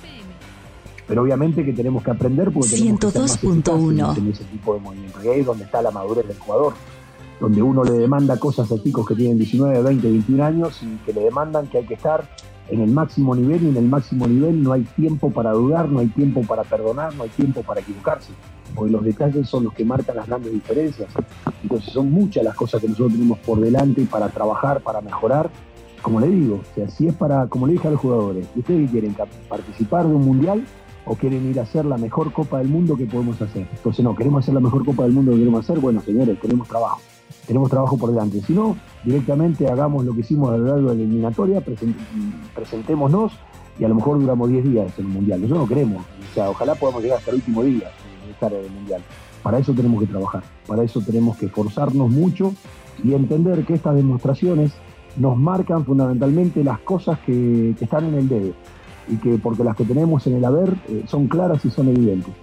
Pero 1.07 1.23
obviamente 1.23 1.65
que 1.65 1.73
tenemos 1.73 2.03
que 2.03 2.11
aprender 2.11 2.53
porque 2.53 2.71
tenemos 2.71 3.01
que 3.01 3.11
ser 3.11 3.25
más 3.49 4.19
en 4.19 4.29
ese 4.29 4.45
tipo 4.45 4.75
de 4.75 4.81
movimientos. 4.81 5.25
Y 5.25 5.29
ahí 5.29 5.41
es 5.41 5.47
donde 5.47 5.65
está 5.65 5.81
la 5.81 5.91
madurez 5.91 6.27
del 6.27 6.39
jugador, 6.39 6.75
donde 7.41 7.63
uno 7.63 7.83
le 7.83 7.93
demanda 7.93 8.37
cosas 8.39 8.71
a 8.71 8.83
chicos 8.83 9.07
que 9.07 9.15
tienen 9.15 9.39
19, 9.39 9.83
20, 9.83 10.11
21 10.11 10.45
años 10.45 10.83
y 10.83 10.97
que 11.07 11.13
le 11.13 11.23
demandan 11.23 11.67
que 11.69 11.79
hay 11.79 11.87
que 11.87 11.95
estar 11.95 12.29
en 12.69 12.83
el 12.83 12.91
máximo 12.91 13.35
nivel 13.35 13.63
y 13.63 13.69
en 13.69 13.77
el 13.77 13.89
máximo 13.89 14.27
nivel 14.27 14.63
no 14.63 14.73
hay 14.73 14.83
tiempo 14.83 15.31
para 15.31 15.53
dudar, 15.53 15.89
no 15.89 16.01
hay 16.01 16.09
tiempo 16.09 16.43
para 16.43 16.65
perdonar, 16.65 17.15
no 17.15 17.23
hay 17.23 17.31
tiempo 17.31 17.63
para 17.63 17.81
equivocarse, 17.81 18.33
porque 18.79 18.93
los 18.93 19.03
detalles 19.05 19.49
son 19.49 19.65
los 19.65 19.75
que 19.75 19.85
marcan 19.85 20.15
las 20.15 20.29
grandes 20.29 20.53
diferencias. 20.53 21.09
Entonces 21.65 21.93
son 21.93 22.13
muchas 22.13 22.45
las 22.45 22.55
cosas 22.55 22.81
que 22.81 22.87
nosotros 22.87 23.13
tenemos 23.13 23.39
por 23.41 23.61
delante 23.61 24.07
para 24.09 24.29
trabajar, 24.29 24.81
para 24.81 25.01
mejorar. 25.01 25.51
Como 26.01 26.21
le 26.21 26.29
digo, 26.29 26.61
o 26.63 26.75
sea, 26.77 26.89
si 26.89 27.09
es 27.09 27.15
para, 27.15 27.49
como 27.49 27.67
le 27.67 27.73
dije 27.73 27.89
a 27.89 27.91
los 27.91 28.01
jugadores, 28.01 28.47
¿ustedes 28.55 28.89
quieren 28.93 29.17
participar 29.49 30.07
de 30.07 30.15
un 30.15 30.25
mundial 30.25 30.65
o 31.05 31.17
quieren 31.17 31.51
ir 31.51 31.59
a 31.59 31.65
hacer 31.65 31.85
la 31.87 31.99
mejor 31.99 32.33
Copa 32.33 32.59
del 32.59 32.69
Mundo 32.69 32.97
que 32.97 33.07
podemos 33.07 33.43
hacer? 33.43 33.67
Entonces 33.73 34.05
no, 34.05 34.15
queremos 34.15 34.45
hacer 34.45 34.55
la 34.55 34.61
mejor 34.61 34.85
Copa 34.85 35.03
del 35.03 35.13
Mundo 35.13 35.33
que 35.33 35.39
queremos 35.39 35.65
hacer, 35.65 35.81
bueno 35.81 36.01
señores, 36.01 36.41
tenemos 36.41 36.69
trabajo 36.69 37.01
tenemos 37.47 37.71
trabajo 37.71 37.97
por 37.97 38.11
delante. 38.11 38.43
Si 38.43 38.53
no, 38.53 38.77
directamente 39.05 39.67
hagamos 39.67 40.05
lo 40.05 40.13
que 40.13 40.21
hicimos 40.21 40.53
a 40.53 40.59
lo 40.59 40.67
largo 40.67 40.91
de 40.91 40.97
la 40.97 41.03
eliminatoria, 41.03 41.63
presentémonos 42.55 43.33
y 43.79 43.85
a 43.85 43.89
lo 43.89 43.95
mejor 43.95 44.21
duramos 44.21 44.51
10 44.51 44.65
días 44.65 44.99
en 44.99 45.07
el 45.07 45.13
Mundial. 45.13 45.41
Nosotros 45.41 45.63
no 45.63 45.69
queremos, 45.69 46.03
o 46.03 46.35
sea, 46.35 46.51
ojalá 46.51 46.75
podamos 46.75 47.03
llegar 47.03 47.19
hasta 47.19 47.31
el 47.31 47.37
último 47.37 47.63
día 47.63 47.91
estar 48.31 48.53
en 48.53 48.73
Mundial. 48.73 49.03
Para 49.43 49.59
eso 49.59 49.73
tenemos 49.73 50.01
que 50.01 50.07
trabajar, 50.07 50.43
para 50.67 50.83
eso 50.83 51.01
tenemos 51.01 51.37
que 51.37 51.47
esforzarnos 51.47 52.11
mucho 52.11 52.55
y 53.03 53.15
entender 53.15 53.65
que 53.65 53.75
estas 53.75 53.95
demostraciones 53.95 54.73
nos 55.17 55.37
marcan 55.37 55.85
fundamentalmente 55.85 56.63
las 56.63 56.81
cosas 56.81 57.19
que, 57.21 57.75
están 57.81 58.07
en 58.07 58.15
el 58.15 58.29
debe 58.29 58.55
y 59.09 59.17
que 59.17 59.39
porque 59.39 59.65
las 59.65 59.77
que 59.77 59.85
tenemos 59.85 60.27
en 60.27 60.37
el 60.37 60.45
haber 60.45 60.75
eh, 60.89 61.05
son 61.07 61.29
claras 61.29 61.65
y 61.65 61.71
son 61.71 61.89
evidentes. 61.89 62.35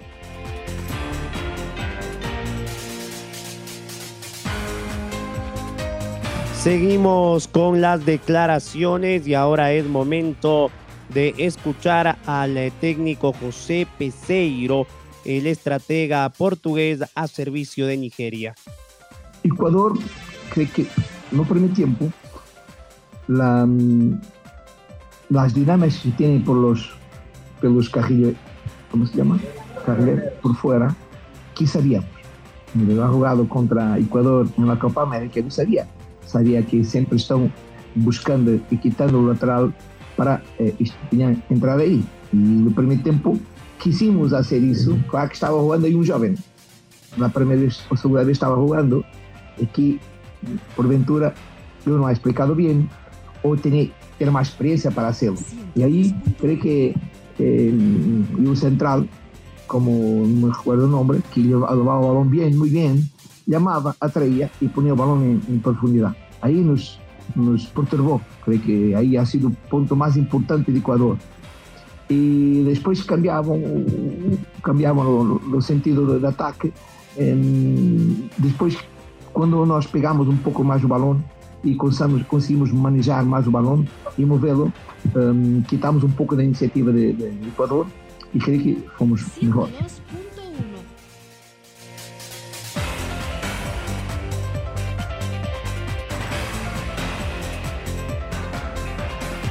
Seguimos 6.66 7.48
con 7.48 7.80
las 7.80 8.04
declaraciones 8.08 9.28
y 9.28 9.36
ahora 9.36 9.72
es 9.72 9.86
momento 9.86 10.72
de 11.14 11.36
escuchar 11.38 12.18
al 12.26 12.72
técnico 12.82 13.34
José 13.34 13.86
Peseiro, 14.00 14.88
el 15.26 15.48
estratega 15.48 16.30
portugués 16.30 17.04
a 17.14 17.28
servicio 17.28 17.88
de 17.88 17.98
Nigeria. 17.98 18.56
Ecuador 19.44 19.94
cree 20.54 20.68
que 20.68 20.88
no 21.32 21.44
primer 21.44 21.74
tiempo 21.74 22.12
la, 23.28 23.68
las 25.30 25.54
dinámicas 25.54 25.98
que 25.98 26.12
tienen 26.12 26.44
por 26.44 26.58
los, 26.58 26.92
por 27.60 27.72
los 27.72 27.90
¿cómo 27.90 29.06
se 29.06 29.18
llama? 29.18 29.40
Carriles 29.86 30.32
por 30.42 30.56
fuera, 30.56 30.96
¿qué 31.56 31.68
sabíamos? 31.68 32.10
Ha 33.02 33.08
jugado 33.08 33.48
contra 33.48 33.98
Ecuador 33.98 34.48
en 34.58 34.68
la 34.68 34.78
Copa 34.78 35.04
América, 35.04 35.40
no 35.42 35.50
sabía 35.50 35.88
sabía 36.26 36.66
que 36.66 36.84
siempre 36.84 37.18
están 37.18 37.52
buscando 37.96 38.60
y 38.70 38.78
quitando 38.78 39.20
el 39.20 39.28
lateral 39.28 39.74
para 40.16 40.44
eh, 40.60 40.76
entrar 41.50 41.80
ahí. 41.80 42.04
Y 42.32 42.36
en 42.36 42.68
el 42.68 42.74
primer 42.74 43.02
tiempo 43.04 43.38
quisimos 43.86 44.34
hacer 44.34 44.64
eso, 44.64 44.98
claro 45.12 45.28
que 45.28 45.36
estaba 45.36 45.62
jugando 45.62 45.86
ahí 45.86 45.94
un 45.94 46.08
joven. 46.08 46.36
La 47.18 47.30
primera 47.30 47.62
vez, 47.62 47.86
o 47.88 47.96
segunda 47.96 48.24
vez 48.24 48.32
estaba 48.32 48.56
jugando, 48.56 49.06
y 49.60 49.68
que 49.68 50.00
por 50.76 50.88
ventura 50.88 51.36
yo 51.86 51.96
no 51.96 52.08
ha 52.08 52.12
explicado 52.12 52.56
bien 52.56 52.90
o 53.44 53.56
tenía 53.56 53.92
ter 54.18 54.32
más 54.32 54.50
experiencia 54.50 54.90
para 54.90 55.10
hacerlo. 55.10 55.38
Y 55.76 55.84
ahí 55.84 56.16
creo 56.42 56.60
que 56.60 56.96
eh, 57.38 58.56
central, 58.56 59.08
como 59.68 59.92
no 60.26 60.52
recuerdo 60.52 60.86
el 60.86 60.92
nombre, 60.92 61.20
que 61.32 61.44
llevaba 61.44 61.74
el 61.74 61.82
balón 61.82 62.32
bien, 62.32 62.58
muy 62.58 62.72
bien, 62.72 63.08
llamaba, 63.46 63.96
atraía 64.00 64.50
y 64.60 64.68
ponía 64.68 64.94
el 64.94 64.98
balón 64.98 65.22
en, 65.22 65.42
en 65.48 65.62
profundidad 65.62 66.16
ahí 66.46 66.56
nos, 66.56 67.00
nos 67.36 67.66
perturbó. 67.68 68.22
Creo 68.44 68.62
que 68.62 68.96
ahí 68.96 69.18
ha 69.18 69.26
sido 69.26 69.50
el 69.50 69.56
punto 69.56 69.96
más 69.96 70.16
importante 70.16 70.72
de 70.72 70.80
Ecuador. 70.80 71.18
Y 72.08 72.62
después 72.64 73.04
cambiaban, 73.04 73.62
cambiaban 74.62 75.40
los 75.52 75.66
sentidos 75.66 76.22
de 76.22 76.28
ataque. 76.28 76.72
después, 78.38 78.78
cuando 79.34 79.66
nos 79.66 79.88
pegamos 79.88 80.28
un 80.28 80.38
poco 80.38 80.64
más 80.64 80.82
el 80.82 80.88
balón 80.88 81.24
y 81.64 81.76
conseguimos, 81.76 82.26
conseguimos 82.28 82.74
manejar 82.74 83.26
más 83.26 83.46
el 83.46 83.52
balón 83.52 83.88
y 84.18 84.24
moverlo, 84.24 84.72
um, 85.16 85.64
quitamos 85.64 86.04
un 86.04 86.12
poco 86.12 86.36
de 86.36 86.46
iniciativa 86.46 86.92
de, 86.92 87.14
de 87.14 87.30
Ecuador 87.48 87.88
y 88.34 88.40
creo 88.40 88.62
que 88.62 88.78
fomos 88.98 89.22
mejores. 89.42 90.02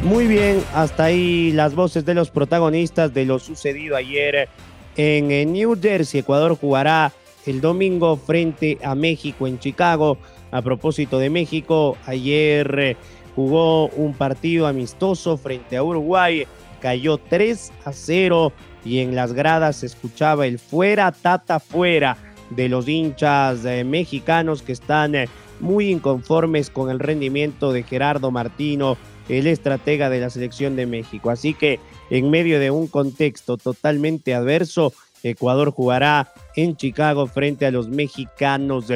Muy 0.05 0.27
bien, 0.27 0.63
hasta 0.75 1.05
ahí 1.05 1.51
las 1.53 1.75
voces 1.75 2.05
de 2.05 2.13
los 2.13 2.29
protagonistas 2.29 3.15
de 3.15 3.25
lo 3.25 3.39
sucedido 3.39 3.97
ayer 3.97 4.51
en 4.97 5.51
New 5.51 5.79
Jersey. 5.81 6.21
Ecuador 6.21 6.59
jugará 6.59 7.11
el 7.47 7.63
domingo 7.63 8.19
frente 8.19 8.77
a 8.85 8.95
México 8.95 9.47
en 9.47 9.59
Chicago. 9.59 10.19
A 10.51 10.61
propósito 10.61 11.19
de 11.19 11.31
México, 11.31 11.97
ayer 12.05 12.79
eh, 12.79 12.97
jugó 13.35 13.89
un 13.89 14.13
partido 14.13 14.67
amistoso 14.67 15.39
frente 15.39 15.79
a 15.79 15.83
Uruguay, 15.83 16.47
cayó 16.83 17.17
3 17.17 17.73
a 17.87 17.93
0 17.95 18.53
y 18.85 18.99
en 18.99 19.15
las 19.15 19.33
gradas 19.33 19.77
se 19.77 19.87
escuchaba 19.87 20.47
el 20.47 20.59
fuera, 20.59 21.13
tata 21.13 21.61
fuera 21.61 22.19
de 22.51 22.69
los 22.69 22.87
hinchas 22.89 23.65
eh, 23.65 23.85
mexicanos 23.85 24.61
que 24.61 24.73
están 24.73 25.15
eh, 25.15 25.29
muy 25.61 25.89
inconformes 25.89 26.69
con 26.69 26.91
el 26.91 26.99
rendimiento 26.99 27.73
de 27.73 27.85
Gerardo 27.85 28.31
Martino 28.31 28.99
el 29.29 29.47
estratega 29.47 30.11
de 30.11 30.21
la 30.21 30.31
selección 30.31 30.77
de 30.77 30.87
México. 30.87 31.31
Así 31.31 31.55
que 31.55 31.81
en 32.11 32.31
medio 32.31 32.61
de 32.61 32.71
un 32.71 32.87
contexto 32.87 33.57
totalmente 33.57 34.35
adverso, 34.35 34.93
Ecuador 35.23 35.71
jugará 35.71 36.33
en 36.55 36.77
Chicago 36.77 37.27
frente 37.27 37.67
a 37.67 37.71
los 37.71 37.89
mexicanos. 37.89 38.87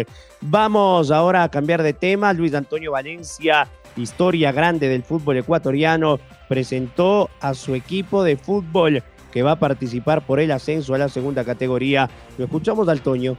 Vamos 0.41 1.11
ahora 1.11 1.43
a 1.43 1.51
cambiar 1.51 1.83
de 1.83 1.95
tema. 1.95 2.33
Luis 2.33 2.55
Antonio 2.55 2.93
Valencia, 2.93 3.67
historia 3.97 4.53
grande 4.53 4.89
del 4.89 5.03
fútbol 5.03 5.39
ecuatoriano, 5.39 6.21
presentó 6.49 7.31
a 7.41 7.55
su 7.55 7.75
equipo 7.75 8.23
de 8.23 8.37
fútbol 8.37 9.03
que 9.33 9.43
va 9.43 9.53
a 9.53 9.59
participar 9.59 10.27
por 10.27 10.41
el 10.41 10.51
ascenso 10.51 10.95
a 10.95 10.99
la 10.99 11.09
segunda 11.09 11.45
categoría. 11.45 12.09
Lo 12.37 12.45
escuchamos 12.45 12.89
al 12.89 13.01
Toño. 13.01 13.37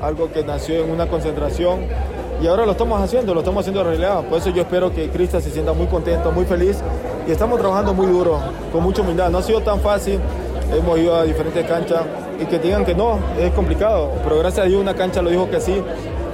Algo 0.00 0.32
que 0.32 0.44
nació 0.44 0.84
en 0.84 0.90
una 0.90 1.08
concentración 1.08 1.80
y 2.40 2.46
ahora 2.46 2.64
lo 2.64 2.72
estamos 2.72 3.00
haciendo, 3.00 3.34
lo 3.34 3.40
estamos 3.40 3.60
haciendo 3.60 3.84
realidad. 3.84 4.24
Por 4.24 4.38
eso 4.38 4.50
yo 4.50 4.62
espero 4.62 4.92
que 4.92 5.10
Cristian 5.10 5.42
se 5.42 5.50
sienta 5.50 5.72
muy 5.72 5.86
contento, 5.86 6.32
muy 6.32 6.46
feliz. 6.46 6.78
Y 7.28 7.30
estamos 7.30 7.58
trabajando 7.58 7.92
muy 7.92 8.06
duro, 8.06 8.38
con 8.72 8.82
mucha 8.82 9.02
humildad. 9.02 9.30
No 9.30 9.38
ha 9.38 9.42
sido 9.42 9.60
tan 9.60 9.80
fácil, 9.80 10.18
hemos 10.74 10.98
ido 10.98 11.14
a 11.14 11.24
diferentes 11.24 11.66
canchas. 11.66 12.00
Y 12.40 12.46
que 12.46 12.58
digan 12.58 12.86
que 12.86 12.94
no, 12.94 13.18
es 13.38 13.52
complicado, 13.52 14.12
pero 14.24 14.38
gracias 14.38 14.64
a 14.64 14.68
Dios 14.68 14.80
una 14.80 14.94
cancha 14.94 15.20
lo 15.20 15.28
dijo 15.28 15.50
que 15.50 15.60
sí. 15.60 15.82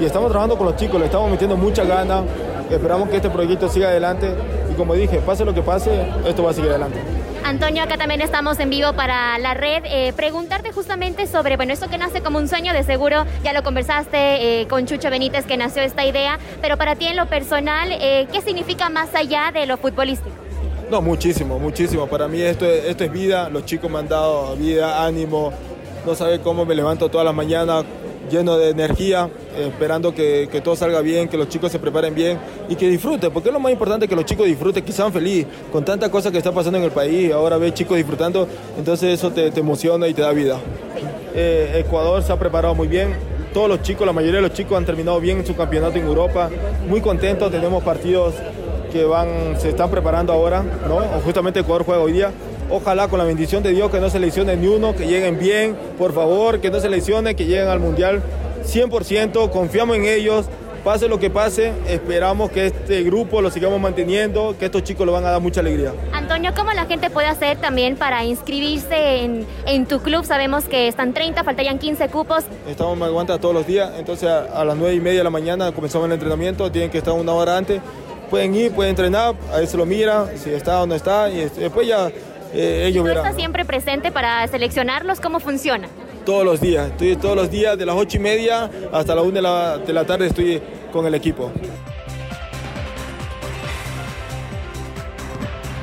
Y 0.00 0.04
estamos 0.04 0.30
trabajando 0.30 0.56
con 0.56 0.66
los 0.66 0.76
chicos, 0.76 1.00
le 1.00 1.06
estamos 1.06 1.28
metiendo 1.28 1.56
mucha 1.56 1.82
ganas, 1.82 2.22
esperamos 2.70 3.08
que 3.08 3.16
este 3.16 3.30
proyecto 3.30 3.68
siga 3.68 3.88
adelante 3.88 4.32
como 4.76 4.94
dije, 4.94 5.18
pase 5.18 5.44
lo 5.44 5.54
que 5.54 5.62
pase, 5.62 5.90
esto 6.26 6.44
va 6.44 6.50
a 6.50 6.54
seguir 6.54 6.70
adelante. 6.70 6.98
Antonio, 7.44 7.84
acá 7.84 7.96
también 7.96 8.20
estamos 8.20 8.58
en 8.58 8.70
vivo 8.70 8.92
para 8.94 9.38
la 9.38 9.54
red. 9.54 9.84
Eh, 9.86 10.12
preguntarte 10.16 10.72
justamente 10.72 11.26
sobre, 11.26 11.56
bueno, 11.56 11.72
esto 11.72 11.88
que 11.88 11.96
nace 11.96 12.20
como 12.20 12.38
un 12.38 12.48
sueño, 12.48 12.72
de 12.72 12.82
seguro 12.82 13.24
ya 13.44 13.52
lo 13.52 13.62
conversaste 13.62 14.62
eh, 14.62 14.66
con 14.66 14.86
Chucho 14.86 15.10
Benítez 15.10 15.46
que 15.46 15.56
nació 15.56 15.82
esta 15.82 16.04
idea, 16.04 16.38
pero 16.60 16.76
para 16.76 16.96
ti 16.96 17.06
en 17.06 17.16
lo 17.16 17.26
personal, 17.26 17.90
eh, 17.92 18.26
¿qué 18.32 18.40
significa 18.40 18.88
más 18.88 19.14
allá 19.14 19.52
de 19.52 19.66
lo 19.66 19.76
futbolístico? 19.76 20.34
No, 20.90 21.00
muchísimo, 21.00 21.58
muchísimo. 21.58 22.06
Para 22.06 22.28
mí 22.28 22.40
esto, 22.40 22.64
esto 22.66 23.04
es 23.04 23.12
vida, 23.12 23.48
los 23.48 23.64
chicos 23.64 23.90
me 23.90 23.98
han 23.98 24.08
dado 24.08 24.56
vida, 24.56 25.04
ánimo, 25.04 25.52
no 26.04 26.14
sabe 26.14 26.40
cómo 26.40 26.64
me 26.64 26.74
levanto 26.74 27.08
toda 27.08 27.24
la 27.24 27.32
mañana 27.32 27.84
lleno 28.28 28.56
de 28.56 28.70
energía, 28.70 29.28
esperando 29.58 30.14
que, 30.14 30.48
que, 30.50 30.60
todo 30.60 30.76
salga 30.76 31.00
bien, 31.00 31.28
que 31.28 31.36
los 31.36 31.48
chicos 31.48 31.72
se 31.72 31.78
preparen 31.78 32.14
bien 32.14 32.38
y 32.68 32.76
que 32.76 32.88
disfruten, 32.88 33.32
porque 33.32 33.48
es 33.48 33.52
lo 33.52 33.60
más 33.60 33.72
importante 33.72 34.08
que 34.08 34.16
los 34.16 34.24
chicos 34.24 34.46
disfruten, 34.46 34.84
que 34.84 34.92
sean 34.92 35.12
felices 35.12 35.46
con 35.72 35.84
tanta 35.84 36.10
cosa 36.10 36.30
que 36.30 36.38
está 36.38 36.52
pasando 36.52 36.78
en 36.78 36.84
el 36.84 36.90
país. 36.90 37.32
Ahora 37.32 37.56
ves 37.56 37.74
chicos 37.74 37.96
disfrutando, 37.96 38.46
entonces 38.78 39.18
eso 39.18 39.30
te, 39.30 39.50
te 39.50 39.60
emociona 39.60 40.08
y 40.08 40.14
te 40.14 40.22
da 40.22 40.32
vida. 40.32 40.58
Eh, 41.34 41.82
Ecuador 41.86 42.22
se 42.22 42.32
ha 42.32 42.38
preparado 42.38 42.74
muy 42.74 42.88
bien, 42.88 43.14
todos 43.52 43.68
los 43.68 43.82
chicos, 43.82 44.06
la 44.06 44.12
mayoría 44.12 44.36
de 44.36 44.48
los 44.48 44.52
chicos 44.52 44.76
han 44.76 44.84
terminado 44.84 45.20
bien 45.20 45.38
en 45.38 45.46
su 45.46 45.56
campeonato 45.56 45.98
en 45.98 46.06
Europa, 46.06 46.50
muy 46.88 47.00
contentos, 47.00 47.50
tenemos 47.50 47.82
partidos 47.82 48.34
que 48.92 49.04
van, 49.04 49.58
se 49.58 49.70
están 49.70 49.90
preparando 49.90 50.32
ahora, 50.32 50.62
¿no? 50.88 50.98
Justamente 51.24 51.60
Ecuador 51.60 51.84
juega 51.84 52.02
hoy 52.02 52.12
día. 52.12 52.32
Ojalá 52.68 53.06
con 53.08 53.18
la 53.18 53.24
bendición 53.24 53.62
de 53.62 53.70
Dios 53.70 53.90
que 53.90 54.00
no 54.00 54.10
se 54.10 54.18
lesione 54.18 54.56
ni 54.56 54.66
uno, 54.66 54.94
que 54.96 55.06
lleguen 55.06 55.38
bien, 55.38 55.76
por 55.96 56.12
favor, 56.12 56.60
que 56.60 56.70
no 56.70 56.80
se 56.80 56.88
lesione, 56.88 57.36
que 57.36 57.44
lleguen 57.44 57.68
al 57.68 57.78
Mundial 57.78 58.22
100%, 58.64 59.50
confiamos 59.50 59.96
en 59.96 60.04
ellos, 60.04 60.46
pase 60.82 61.06
lo 61.06 61.20
que 61.20 61.30
pase, 61.30 61.72
esperamos 61.88 62.50
que 62.50 62.66
este 62.66 63.04
grupo 63.04 63.40
lo 63.40 63.50
sigamos 63.50 63.80
manteniendo, 63.80 64.56
que 64.58 64.64
estos 64.64 64.82
chicos 64.82 65.06
lo 65.06 65.12
van 65.12 65.24
a 65.24 65.30
dar 65.30 65.40
mucha 65.40 65.60
alegría. 65.60 65.92
Antonio, 66.12 66.52
¿cómo 66.56 66.72
la 66.72 66.86
gente 66.86 67.08
puede 67.08 67.28
hacer 67.28 67.56
también 67.58 67.96
para 67.96 68.24
inscribirse 68.24 69.20
en, 69.22 69.46
en 69.66 69.86
tu 69.86 70.00
club? 70.00 70.24
Sabemos 70.24 70.64
que 70.64 70.88
están 70.88 71.14
30, 71.14 71.44
faltarían 71.44 71.78
15 71.78 72.08
cupos. 72.08 72.44
Estamos 72.68 72.96
en 72.98 73.04
aguanta 73.04 73.38
todos 73.38 73.54
los 73.54 73.66
días, 73.66 73.92
entonces 73.96 74.28
a, 74.28 74.60
a 74.60 74.64
las 74.64 74.76
9 74.76 74.94
y 74.94 75.00
media 75.00 75.18
de 75.18 75.24
la 75.24 75.30
mañana 75.30 75.70
comenzamos 75.70 76.06
el 76.06 76.12
entrenamiento, 76.14 76.70
tienen 76.72 76.90
que 76.90 76.98
estar 76.98 77.14
una 77.14 77.32
hora 77.32 77.56
antes 77.56 77.80
pueden 78.26 78.54
ir, 78.56 78.72
pueden 78.72 78.90
entrenar, 78.90 79.36
a 79.52 79.58
ver 79.58 79.66
se 79.68 79.76
lo 79.76 79.86
mira, 79.86 80.26
si 80.36 80.50
está 80.50 80.82
o 80.82 80.86
no 80.86 80.96
está, 80.96 81.30
y 81.30 81.48
después 81.58 81.86
ya 81.86 82.10
eh, 82.56 82.86
ellos 82.86 83.02
¿Tú 83.02 83.08
verán. 83.08 83.24
estás 83.24 83.36
siempre 83.36 83.64
presente 83.64 84.10
para 84.10 84.46
seleccionarlos? 84.48 85.20
¿Cómo 85.20 85.40
funciona? 85.40 85.88
Todos 86.24 86.44
los 86.44 86.60
días, 86.60 86.88
estoy 86.90 87.16
todos 87.16 87.36
los 87.36 87.50
días 87.50 87.78
de 87.78 87.86
las 87.86 87.94
ocho 87.94 88.16
y 88.16 88.20
media 88.20 88.70
hasta 88.92 89.14
la 89.14 89.22
una 89.22 89.34
de 89.34 89.42
la, 89.42 89.78
de 89.78 89.92
la 89.92 90.04
tarde 90.04 90.26
estoy 90.26 90.60
con 90.92 91.06
el 91.06 91.14
equipo. 91.14 91.52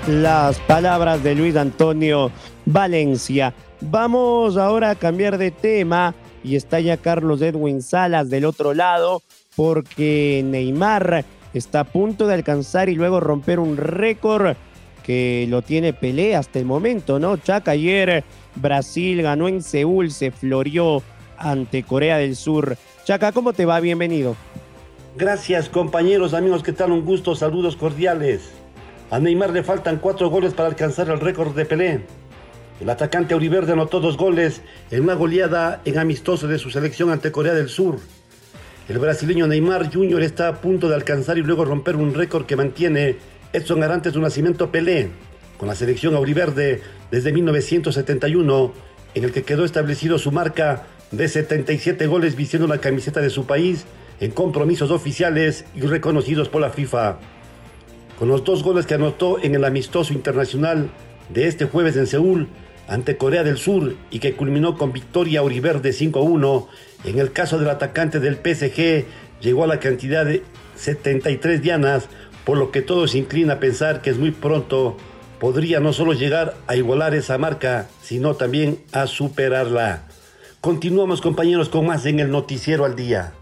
Las 0.07 0.59
palabras 0.59 1.23
de 1.23 1.35
Luis 1.35 1.55
Antonio 1.55 2.29
Valencia. 2.65 3.53
Vamos 3.79 4.57
ahora 4.57 4.91
a 4.91 4.95
cambiar 4.95 5.37
de 5.37 5.51
tema 5.51 6.13
y 6.43 6.55
está 6.55 6.79
ya 6.79 6.97
Carlos 6.97 7.41
Edwin 7.41 7.81
Salas 7.81 8.29
del 8.29 8.45
otro 8.45 8.73
lado 8.73 9.21
porque 9.55 10.41
Neymar 10.43 11.23
está 11.53 11.81
a 11.81 11.83
punto 11.83 12.27
de 12.27 12.33
alcanzar 12.33 12.89
y 12.89 12.95
luego 12.95 13.19
romper 13.19 13.59
un 13.59 13.77
récord 13.77 14.55
que 15.03 15.45
lo 15.49 15.61
tiene 15.61 15.93
Pelé 15.93 16.35
hasta 16.35 16.59
el 16.59 16.65
momento, 16.65 17.19
¿no? 17.19 17.37
Chaca 17.37 17.71
ayer 17.71 18.23
Brasil 18.55 19.21
ganó 19.21 19.47
en 19.47 19.61
Seúl, 19.61 20.11
se 20.11 20.31
floreó 20.31 21.03
ante 21.37 21.83
Corea 21.83 22.17
del 22.17 22.35
Sur. 22.35 22.77
Chaca, 23.03 23.31
¿cómo 23.31 23.53
te 23.53 23.65
va? 23.65 23.79
Bienvenido. 23.79 24.35
Gracias 25.15 25.69
compañeros, 25.69 26.33
amigos, 26.33 26.63
¿qué 26.63 26.73
tal? 26.73 26.91
Un 26.91 27.05
gusto, 27.05 27.35
saludos 27.35 27.75
cordiales. 27.75 28.49
A 29.11 29.19
Neymar 29.19 29.51
le 29.51 29.63
faltan 29.63 29.99
cuatro 29.99 30.29
goles 30.29 30.53
para 30.53 30.69
alcanzar 30.69 31.09
el 31.09 31.19
récord 31.19 31.55
de 31.55 31.65
Pelé. 31.65 32.01
El 32.79 32.89
atacante 32.89 33.33
Auriverde 33.33 33.73
anotó 33.73 33.99
dos 33.99 34.17
goles 34.17 34.61
en 34.89 35.03
una 35.03 35.13
goleada 35.13 35.81
en 35.85 35.99
amistoso 35.99 36.47
de 36.47 36.57
su 36.57 36.71
selección 36.71 37.11
ante 37.11 37.31
Corea 37.31 37.53
del 37.53 37.69
Sur. 37.69 37.99
El 38.89 38.97
brasileño 38.97 39.47
Neymar 39.47 39.93
Jr. 39.93 40.23
está 40.23 40.47
a 40.47 40.55
punto 40.55 40.89
de 40.89 40.95
alcanzar 40.95 41.37
y 41.37 41.41
luego 41.41 41.63
romper 41.63 41.95
un 41.95 42.13
récord 42.13 42.45
que 42.45 42.55
mantiene 42.55 43.17
Edson 43.53 43.83
Arantes 43.83 44.13
de 44.13 44.19
Nacimiento 44.19 44.71
Pelé 44.71 45.09
con 45.57 45.67
la 45.67 45.75
selección 45.75 46.15
auriverde 46.15 46.81
desde 47.11 47.31
1971, 47.31 48.73
en 49.13 49.23
el 49.23 49.31
que 49.31 49.43
quedó 49.43 49.63
establecido 49.63 50.17
su 50.17 50.31
marca 50.31 50.87
de 51.11 51.27
77 51.27 52.07
goles 52.07 52.35
vistiendo 52.35 52.67
la 52.67 52.79
camiseta 52.79 53.21
de 53.21 53.29
su 53.29 53.45
país 53.45 53.85
en 54.19 54.31
compromisos 54.31 54.91
oficiales 54.91 55.65
y 55.75 55.81
reconocidos 55.81 56.49
por 56.49 56.61
la 56.61 56.71
FIFA. 56.71 57.19
Con 58.17 58.27
los 58.27 58.43
dos 58.43 58.63
goles 58.63 58.85
que 58.85 58.95
anotó 58.95 59.41
en 59.41 59.53
el 59.53 59.63
amistoso 59.63 60.13
internacional 60.13 60.89
de 61.29 61.47
este 61.47 61.65
jueves 61.65 61.95
en 61.95 62.07
Seúl 62.07 62.47
ante 62.87 63.17
Corea 63.17 63.43
del 63.43 63.57
Sur 63.57 63.95
y 64.09 64.19
que 64.19 64.33
culminó 64.33 64.77
con 64.77 64.91
victoria 64.91 65.41
auriverde 65.41 65.91
5-1, 65.91 66.67
en 67.05 67.19
el 67.19 67.31
caso 67.31 67.59
del 67.59 67.69
atacante 67.69 68.19
del 68.19 68.35
PSG 68.35 69.05
llegó 69.39 69.63
a 69.63 69.67
la 69.67 69.79
cantidad 69.79 70.25
de 70.25 70.43
73 70.75 71.61
dianas, 71.61 72.09
por 72.45 72.57
lo 72.57 72.71
que 72.71 72.81
todo 72.81 73.07
se 73.07 73.17
inclina 73.17 73.53
a 73.53 73.59
pensar 73.59 74.01
que 74.01 74.09
es 74.09 74.17
muy 74.17 74.31
pronto 74.31 74.97
podría 75.39 75.79
no 75.79 75.93
solo 75.93 76.13
llegar 76.13 76.55
a 76.67 76.75
igualar 76.75 77.13
esa 77.15 77.37
marca, 77.37 77.87
sino 78.01 78.35
también 78.35 78.79
a 78.91 79.07
superarla. 79.07 80.03
Continuamos 80.61 81.21
compañeros 81.21 81.67
con 81.67 81.85
más 81.85 82.05
en 82.05 82.19
el 82.19 82.31
noticiero 82.31 82.85
al 82.85 82.95
día. 82.95 83.33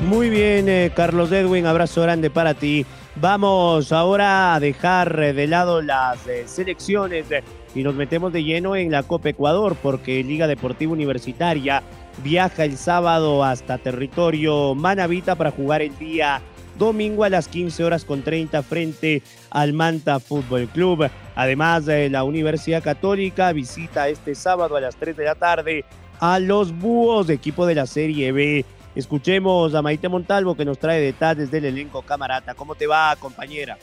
Muy 0.00 0.28
bien, 0.28 0.68
eh, 0.68 0.92
Carlos 0.94 1.30
Edwin, 1.32 1.64
abrazo 1.64 2.02
grande 2.02 2.28
para 2.28 2.54
ti. 2.54 2.84
Vamos 3.16 3.92
ahora 3.92 4.54
a 4.54 4.60
dejar 4.60 5.34
de 5.34 5.46
lado 5.46 5.80
las 5.80 6.26
eh, 6.26 6.44
selecciones 6.46 7.30
eh, 7.30 7.42
y 7.74 7.82
nos 7.82 7.94
metemos 7.94 8.32
de 8.32 8.42
lleno 8.42 8.74
en 8.74 8.90
la 8.90 9.02
Copa 9.04 9.28
Ecuador 9.28 9.76
porque 9.80 10.24
Liga 10.24 10.46
Deportiva 10.46 10.92
Universitaria 10.92 11.82
viaja 12.22 12.64
el 12.64 12.76
sábado 12.76 13.44
hasta 13.44 13.78
territorio 13.78 14.74
Manavita 14.74 15.34
para 15.34 15.50
jugar 15.50 15.82
el 15.82 15.96
día 15.98 16.42
domingo 16.78 17.24
a 17.24 17.28
las 17.28 17.48
15 17.48 17.84
horas 17.84 18.04
con 18.04 18.22
30 18.22 18.62
frente 18.62 19.22
al 19.50 19.72
Manta 19.72 20.20
Fútbol 20.20 20.68
Club. 20.68 21.08
Además, 21.34 21.86
eh, 21.88 22.08
la 22.10 22.24
Universidad 22.24 22.82
Católica 22.82 23.52
visita 23.52 24.08
este 24.08 24.34
sábado 24.34 24.76
a 24.76 24.80
las 24.80 24.96
3 24.96 25.16
de 25.16 25.24
la 25.24 25.34
tarde 25.34 25.84
a 26.20 26.38
los 26.38 26.72
Búhos, 26.72 27.28
equipo 27.30 27.66
de 27.66 27.74
la 27.74 27.86
Serie 27.86 28.32
B. 28.32 28.64
Escuchemos 28.94 29.74
a 29.74 29.82
Maite 29.82 30.08
Montalvo 30.08 30.54
que 30.54 30.64
nos 30.64 30.78
trae 30.78 31.00
detalles 31.00 31.50
del 31.50 31.64
elenco 31.64 32.02
camarata. 32.02 32.54
¿Cómo 32.54 32.74
te 32.74 32.86
va, 32.86 33.16
compañera? 33.18 33.78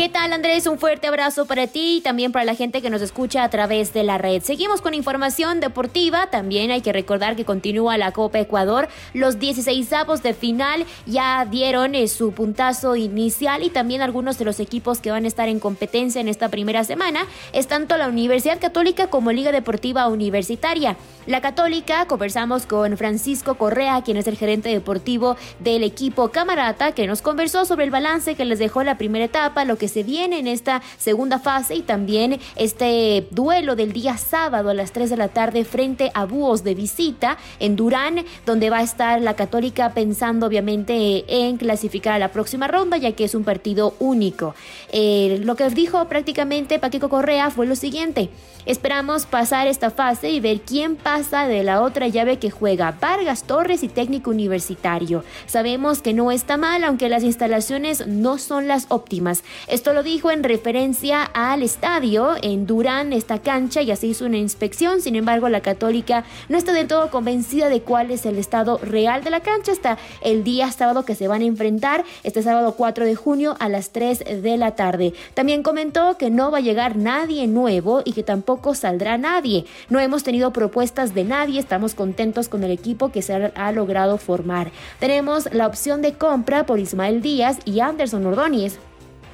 ¿Qué 0.00 0.08
tal 0.08 0.32
Andrés? 0.32 0.66
Un 0.66 0.78
fuerte 0.78 1.08
abrazo 1.08 1.44
para 1.44 1.66
ti 1.66 1.98
y 1.98 2.00
también 2.00 2.32
para 2.32 2.46
la 2.46 2.54
gente 2.54 2.80
que 2.80 2.88
nos 2.88 3.02
escucha 3.02 3.44
a 3.44 3.50
través 3.50 3.92
de 3.92 4.02
la 4.02 4.16
red. 4.16 4.42
Seguimos 4.42 4.80
con 4.80 4.94
información 4.94 5.60
deportiva. 5.60 6.28
También 6.28 6.70
hay 6.70 6.80
que 6.80 6.94
recordar 6.94 7.36
que 7.36 7.44
continúa 7.44 7.98
la 7.98 8.10
Copa 8.12 8.38
Ecuador. 8.38 8.88
Los 9.12 9.38
16 9.38 9.92
avos 9.92 10.22
de 10.22 10.32
final 10.32 10.86
ya 11.04 11.44
dieron 11.44 11.94
eh, 11.94 12.08
su 12.08 12.32
puntazo 12.32 12.96
inicial 12.96 13.62
y 13.62 13.68
también 13.68 14.00
algunos 14.00 14.38
de 14.38 14.46
los 14.46 14.58
equipos 14.58 15.00
que 15.00 15.10
van 15.10 15.26
a 15.26 15.28
estar 15.28 15.50
en 15.50 15.60
competencia 15.60 16.18
en 16.18 16.28
esta 16.28 16.48
primera 16.48 16.82
semana 16.82 17.26
es 17.52 17.66
tanto 17.66 17.98
la 17.98 18.08
Universidad 18.08 18.58
Católica 18.58 19.08
como 19.08 19.32
Liga 19.32 19.52
Deportiva 19.52 20.08
Universitaria. 20.08 20.96
La 21.26 21.42
Católica, 21.42 22.06
conversamos 22.06 22.64
con 22.64 22.96
Francisco 22.96 23.56
Correa, 23.56 24.00
quien 24.02 24.16
es 24.16 24.26
el 24.26 24.38
gerente 24.38 24.70
deportivo 24.70 25.36
del 25.58 25.82
equipo 25.84 26.30
Camarata, 26.30 26.92
que 26.92 27.06
nos 27.06 27.20
conversó 27.20 27.66
sobre 27.66 27.84
el 27.84 27.90
balance 27.90 28.34
que 28.34 28.46
les 28.46 28.58
dejó 28.58 28.82
la 28.82 28.96
primera 28.96 29.26
etapa, 29.26 29.66
lo 29.66 29.76
que 29.76 29.89
se 29.90 30.02
viene 30.02 30.38
en 30.38 30.46
esta 30.46 30.82
segunda 30.98 31.38
fase 31.38 31.74
y 31.74 31.82
también 31.82 32.40
este 32.56 33.26
duelo 33.30 33.76
del 33.76 33.92
día 33.92 34.16
sábado 34.16 34.70
a 34.70 34.74
las 34.74 34.92
3 34.92 35.10
de 35.10 35.16
la 35.16 35.28
tarde 35.28 35.64
frente 35.64 36.10
a 36.14 36.24
Búhos 36.24 36.64
de 36.64 36.74
visita 36.74 37.36
en 37.58 37.76
Durán, 37.76 38.24
donde 38.46 38.70
va 38.70 38.78
a 38.78 38.82
estar 38.82 39.20
la 39.20 39.34
Católica 39.34 39.92
pensando 39.94 40.46
obviamente 40.46 41.24
en 41.28 41.56
clasificar 41.56 42.14
a 42.14 42.18
la 42.18 42.32
próxima 42.32 42.68
ronda, 42.68 42.96
ya 42.96 43.12
que 43.12 43.24
es 43.24 43.34
un 43.34 43.44
partido 43.44 43.94
único. 43.98 44.54
Eh, 44.92 45.40
lo 45.42 45.56
que 45.56 45.68
dijo 45.70 46.04
prácticamente 46.06 46.78
Paquico 46.78 47.08
Correa 47.08 47.50
fue 47.50 47.66
lo 47.66 47.76
siguiente. 47.76 48.30
Esperamos 48.66 49.24
pasar 49.24 49.66
esta 49.66 49.90
fase 49.90 50.30
y 50.30 50.40
ver 50.40 50.60
quién 50.60 50.96
pasa 50.96 51.46
de 51.46 51.64
la 51.64 51.80
otra 51.80 52.08
llave 52.08 52.38
que 52.38 52.50
juega 52.50 52.96
Vargas 53.00 53.44
Torres 53.44 53.82
y 53.82 53.88
técnico 53.88 54.30
universitario. 54.30 55.24
Sabemos 55.46 56.02
que 56.02 56.12
no 56.12 56.30
está 56.30 56.58
mal, 56.58 56.84
aunque 56.84 57.08
las 57.08 57.22
instalaciones 57.22 58.06
no 58.06 58.36
son 58.38 58.68
las 58.68 58.86
óptimas. 58.90 59.42
Esto 59.80 59.94
lo 59.94 60.02
dijo 60.02 60.30
en 60.30 60.44
referencia 60.44 61.22
al 61.22 61.62
estadio 61.62 62.34
en 62.42 62.66
Durán, 62.66 63.14
esta 63.14 63.38
cancha, 63.38 63.80
ya 63.80 63.96
se 63.96 64.08
hizo 64.08 64.26
una 64.26 64.36
inspección. 64.36 65.00
Sin 65.00 65.16
embargo, 65.16 65.48
la 65.48 65.62
Católica 65.62 66.24
no 66.50 66.58
está 66.58 66.74
del 66.74 66.86
todo 66.86 67.10
convencida 67.10 67.70
de 67.70 67.80
cuál 67.80 68.10
es 68.10 68.26
el 68.26 68.36
estado 68.36 68.76
real 68.82 69.24
de 69.24 69.30
la 69.30 69.40
cancha 69.40 69.72
hasta 69.72 69.96
el 70.20 70.44
día 70.44 70.70
sábado 70.70 71.06
que 71.06 71.14
se 71.14 71.28
van 71.28 71.40
a 71.40 71.46
enfrentar, 71.46 72.04
este 72.24 72.42
sábado 72.42 72.74
4 72.76 73.06
de 73.06 73.14
junio 73.14 73.56
a 73.58 73.70
las 73.70 73.88
3 73.88 74.42
de 74.42 74.58
la 74.58 74.72
tarde. 74.72 75.14
También 75.32 75.62
comentó 75.62 76.18
que 76.18 76.28
no 76.28 76.50
va 76.50 76.58
a 76.58 76.60
llegar 76.60 76.96
nadie 76.96 77.46
nuevo 77.46 78.02
y 78.04 78.12
que 78.12 78.22
tampoco 78.22 78.74
saldrá 78.74 79.16
nadie. 79.16 79.64
No 79.88 79.98
hemos 79.98 80.24
tenido 80.24 80.52
propuestas 80.52 81.14
de 81.14 81.24
nadie, 81.24 81.58
estamos 81.58 81.94
contentos 81.94 82.50
con 82.50 82.64
el 82.64 82.70
equipo 82.70 83.12
que 83.12 83.22
se 83.22 83.50
ha, 83.54 83.72
logrado 83.72 84.18
formar. 84.18 84.72
Tenemos 84.98 85.50
la 85.54 85.66
opción 85.66 86.02
de 86.02 86.12
compra 86.12 86.66
por 86.66 86.80
Ismael 86.80 87.22
Díaz 87.22 87.60
y 87.64 87.80
Anderson 87.80 88.26
Ordóñez 88.26 88.78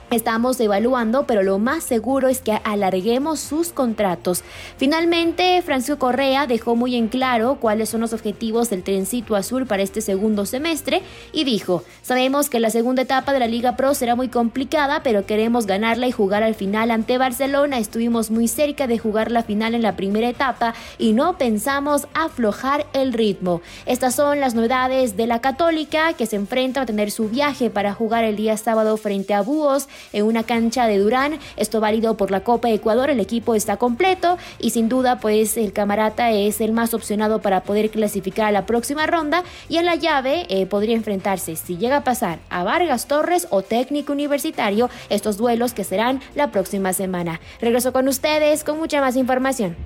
Estamos 0.08 0.60
evaluando, 0.60 1.26
pero 1.26 1.42
lo 1.42 1.58
más 1.58 1.82
seguro 1.82 2.28
es 2.28 2.40
que 2.40 2.60
alarguemos 2.62 3.40
sus 3.40 3.70
contratos. 3.70 4.44
Finalmente, 4.76 5.60
Francisco 5.62 5.98
Correa 5.98 6.46
dejó 6.46 6.76
muy 6.76 6.94
en 6.94 7.08
claro 7.08 7.58
cuáles 7.60 7.88
son 7.88 8.02
los 8.02 8.12
objetivos 8.12 8.70
del 8.70 8.84
trencito 8.84 9.34
azul 9.34 9.66
para 9.66 9.82
este 9.82 10.00
segundo 10.00 10.46
semestre 10.46 11.02
y 11.32 11.42
dijo, 11.42 11.82
sabemos 12.02 12.48
que 12.48 12.60
la 12.60 12.70
segunda 12.70 13.02
etapa 13.02 13.32
de 13.32 13.40
la 13.40 13.48
Liga 13.48 13.76
Pro 13.76 13.94
será 13.94 14.14
muy 14.14 14.28
complicada, 14.28 15.02
pero 15.02 15.26
queremos 15.26 15.66
ganarla 15.66 16.06
y 16.06 16.12
jugar 16.12 16.44
al 16.44 16.54
final 16.54 16.92
ante 16.92 17.18
Barcelona. 17.18 17.78
Estuvimos 17.78 18.30
muy 18.30 18.46
cerca 18.46 18.86
de 18.86 18.98
jugar 18.98 19.32
la 19.32 19.42
final 19.42 19.74
en 19.74 19.82
la 19.82 19.96
primera 19.96 20.28
etapa 20.28 20.74
y 20.98 21.14
no 21.14 21.36
pensamos 21.36 22.06
aflojar 22.14 22.86
el 22.92 23.12
ritmo. 23.12 23.60
Estas 23.86 24.14
son 24.14 24.38
las 24.38 24.54
novedades 24.54 25.16
de 25.16 25.26
la 25.26 25.40
Católica 25.40 26.12
que 26.12 26.26
se 26.26 26.36
enfrenta 26.36 26.82
a 26.82 26.86
tener 26.86 27.10
su 27.10 27.28
viaje 27.28 27.70
para 27.70 27.92
jugar 27.92 28.22
el 28.22 28.36
día 28.36 28.56
sábado 28.56 28.96
frente 28.98 29.34
a 29.34 29.42
Búhos 29.42 29.88
en 30.12 30.24
una 30.24 30.44
cancha 30.44 30.86
de 30.86 30.98
Durán. 30.98 31.38
Esto 31.56 31.80
válido 31.80 32.16
por 32.16 32.30
la 32.30 32.40
Copa 32.40 32.70
Ecuador. 32.70 33.10
El 33.10 33.20
equipo 33.20 33.54
está 33.54 33.76
completo 33.76 34.38
y 34.58 34.70
sin 34.70 34.88
duda 34.88 35.18
pues 35.20 35.56
el 35.56 35.72
camarata 35.72 36.30
es 36.30 36.60
el 36.60 36.72
más 36.72 36.94
opcionado 36.94 37.40
para 37.40 37.62
poder 37.62 37.90
clasificar 37.90 38.46
a 38.46 38.52
la 38.52 38.66
próxima 38.66 39.06
ronda 39.06 39.44
y 39.68 39.76
en 39.78 39.86
la 39.86 39.94
llave 39.94 40.46
eh, 40.48 40.66
podría 40.66 40.96
enfrentarse 40.96 41.56
si 41.56 41.76
llega 41.76 41.98
a 41.98 42.04
pasar 42.04 42.38
a 42.50 42.64
Vargas 42.64 43.06
Torres 43.06 43.46
o 43.50 43.62
técnico 43.62 44.12
universitario 44.12 44.90
estos 45.10 45.36
duelos 45.36 45.72
que 45.72 45.84
serán 45.84 46.20
la 46.34 46.50
próxima 46.50 46.92
semana. 46.92 47.40
Regreso 47.60 47.92
con 47.92 48.08
ustedes 48.08 48.64
con 48.64 48.78
mucha 48.78 49.00
más 49.00 49.16
información. 49.16 49.76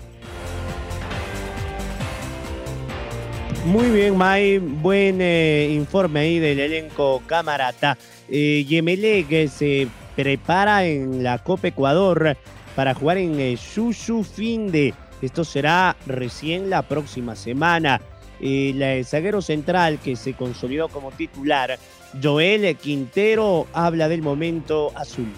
Muy 3.66 3.90
bien, 3.90 4.16
May. 4.16 4.59
Buen 4.59 5.20
eh, 5.20 5.68
informe 5.73 6.20
ahí 6.20 6.38
del 6.38 6.61
elenco 6.61 7.23
Camarata. 7.27 7.99
Eh, 8.29 8.64
Yemelec 8.66 9.49
se 9.49 9.87
prepara 10.16 10.85
en 10.85 11.23
la 11.23 11.38
Copa 11.38 11.68
Ecuador 11.68 12.37
para 12.75 12.94
jugar 12.94 13.18
en 13.18 13.38
eh, 13.40 13.57
Finde. 13.57 14.94
Esto 15.23 15.44
será 15.44 15.96
recién 16.07 16.70
la 16.70 16.83
próxima 16.83 17.37
semana. 17.37 18.01
el 18.40 19.05
zaguero 19.05 19.42
central 19.42 19.99
que 19.99 20.16
se 20.16 20.33
consolidó 20.33 20.88
como 20.88 21.11
titular, 21.11 21.79
Joel 22.23 22.75
Quintero, 22.77 23.66
habla 23.73 24.09
del 24.09 24.23
momento 24.23 24.92
azul 24.94 25.29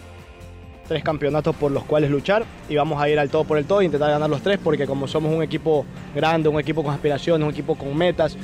tres 0.92 1.02
campeonatos 1.02 1.56
por 1.56 1.70
los 1.72 1.84
cuales 1.84 2.10
luchar 2.10 2.44
y 2.68 2.76
vamos 2.76 3.00
a 3.00 3.08
ir 3.08 3.18
al 3.18 3.30
todo 3.30 3.44
por 3.44 3.58
el 3.58 3.64
todo 3.64 3.80
e 3.80 3.84
intentar 3.86 4.10
ganar 4.10 4.28
los 4.28 4.42
tres 4.42 4.58
porque 4.62 4.86
como 4.86 5.08
somos 5.08 5.32
un 5.32 5.42
equipo 5.42 5.86
grande, 6.14 6.48
un 6.48 6.60
equipo 6.60 6.82
con 6.82 6.92
aspiraciones, 6.92 7.44
un 7.46 7.52
equipo 7.52 7.76
con 7.76 7.96
metas, 7.96 8.36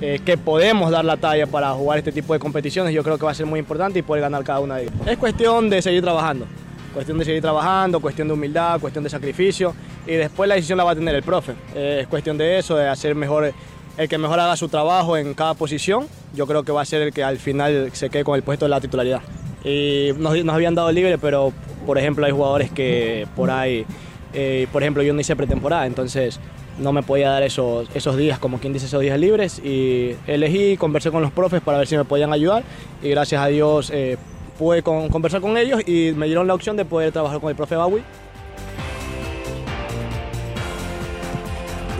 eh, 0.00 0.20
que 0.24 0.36
podemos 0.36 0.90
dar 0.90 1.04
la 1.04 1.16
talla 1.16 1.46
para 1.46 1.72
jugar 1.72 1.98
este 1.98 2.12
tipo 2.12 2.34
de 2.34 2.38
competiciones, 2.38 2.92
yo 2.92 3.02
creo 3.02 3.16
que 3.16 3.24
va 3.24 3.30
a 3.30 3.34
ser 3.34 3.46
muy 3.46 3.58
importante 3.58 3.98
y 3.98 4.02
poder 4.02 4.22
ganar 4.22 4.44
cada 4.44 4.60
una 4.60 4.76
de 4.76 4.84
ellas. 4.84 4.94
Es 5.06 5.16
cuestión 5.16 5.70
de 5.70 5.80
seguir 5.80 6.02
trabajando, 6.02 6.46
cuestión 6.92 7.18
de 7.18 7.24
seguir 7.24 7.40
trabajando, 7.40 8.00
cuestión 8.00 8.28
de 8.28 8.34
humildad, 8.34 8.78
cuestión 8.78 9.04
de 9.04 9.10
sacrificio 9.10 9.74
y 10.06 10.12
después 10.12 10.48
la 10.48 10.54
decisión 10.54 10.76
la 10.76 10.84
va 10.84 10.90
a 10.90 10.94
tener 10.94 11.14
el 11.14 11.22
profe. 11.22 11.54
Eh, 11.74 12.00
es 12.02 12.08
cuestión 12.08 12.36
de 12.36 12.58
eso, 12.58 12.76
de 12.76 12.88
hacer 12.88 13.14
mejor, 13.14 13.52
el 13.96 14.08
que 14.08 14.18
mejor 14.18 14.38
haga 14.38 14.56
su 14.56 14.68
trabajo 14.68 15.16
en 15.16 15.32
cada 15.32 15.54
posición, 15.54 16.06
yo 16.34 16.46
creo 16.46 16.62
que 16.62 16.72
va 16.72 16.82
a 16.82 16.84
ser 16.84 17.00
el 17.00 17.12
que 17.12 17.24
al 17.24 17.38
final 17.38 17.90
se 17.92 18.10
quede 18.10 18.22
con 18.22 18.36
el 18.36 18.42
puesto 18.42 18.66
de 18.66 18.70
la 18.70 18.80
titularidad. 18.80 19.22
Y 19.64 20.10
nos, 20.18 20.36
nos 20.44 20.54
habían 20.54 20.74
dado 20.74 20.92
libre, 20.92 21.16
pero 21.16 21.52
por 21.86 21.96
ejemplo 21.96 22.26
hay 22.26 22.32
jugadores 22.32 22.70
que 22.70 23.26
por 23.34 23.50
ahí, 23.50 23.86
eh, 24.34 24.66
por 24.72 24.82
ejemplo 24.82 25.02
yo 25.02 25.14
no 25.14 25.20
hice 25.20 25.34
pretemporada, 25.34 25.86
entonces 25.86 26.38
no 26.78 26.92
me 26.92 27.02
podía 27.02 27.30
dar 27.30 27.42
esos, 27.42 27.88
esos 27.94 28.16
días, 28.16 28.38
como 28.38 28.58
quien 28.58 28.72
dice, 28.72 28.86
esos 28.86 29.00
días 29.00 29.18
libres. 29.18 29.60
Y 29.64 30.16
elegí, 30.26 30.76
conversé 30.76 31.10
con 31.10 31.22
los 31.22 31.32
profes 31.32 31.60
para 31.60 31.78
ver 31.78 31.86
si 31.86 31.96
me 31.96 32.04
podían 32.04 32.32
ayudar. 32.32 32.64
Y 33.02 33.10
gracias 33.10 33.42
a 33.42 33.46
Dios 33.46 33.90
eh, 33.92 34.18
pude 34.58 34.82
conversar 34.82 35.40
con 35.40 35.56
ellos 35.56 35.80
y 35.86 36.12
me 36.16 36.26
dieron 36.26 36.46
la 36.46 36.54
opción 36.54 36.76
de 36.76 36.84
poder 36.84 37.12
trabajar 37.12 37.40
con 37.40 37.50
el 37.50 37.56
profe 37.56 37.76
Bawi. 37.76 38.02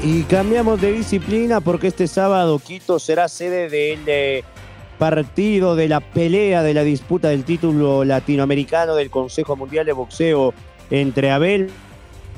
Y 0.03 0.23
cambiamos 0.25 0.81
de 0.81 0.93
disciplina 0.93 1.61
porque 1.61 1.89
este 1.89 2.07
sábado 2.07 2.59
Quito 2.59 2.99
será 2.99 3.29
sede 3.29 3.69
del 3.69 4.01
eh, 4.07 4.45
partido 4.99 5.75
de 5.75 5.89
la 5.89 6.01
pelea 6.01 6.63
de 6.63 6.75
la 6.75 6.85
disputa 6.85 7.29
del 7.29 7.45
título 7.45 8.05
latinoamericano 8.05 8.95
del 8.95 9.11
Consejo 9.11 9.57
Mundial 9.57 9.87
de 9.87 9.93
Boxeo 9.93 10.55
entre 10.91 11.31
Abel 11.31 11.71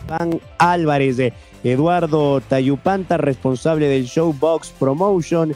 Van 0.08 0.40
Álvarez. 0.56 1.32
Eduardo 1.64 2.40
Tayupanta, 2.40 3.16
responsable 3.16 3.88
del 3.88 4.06
show 4.06 4.32
Box 4.32 4.72
Promotion, 4.78 5.54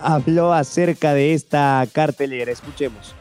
habló 0.00 0.52
acerca 0.52 1.14
de 1.14 1.34
esta 1.34 1.86
cartelera. 1.92 2.52
Escuchemos. 2.52 3.14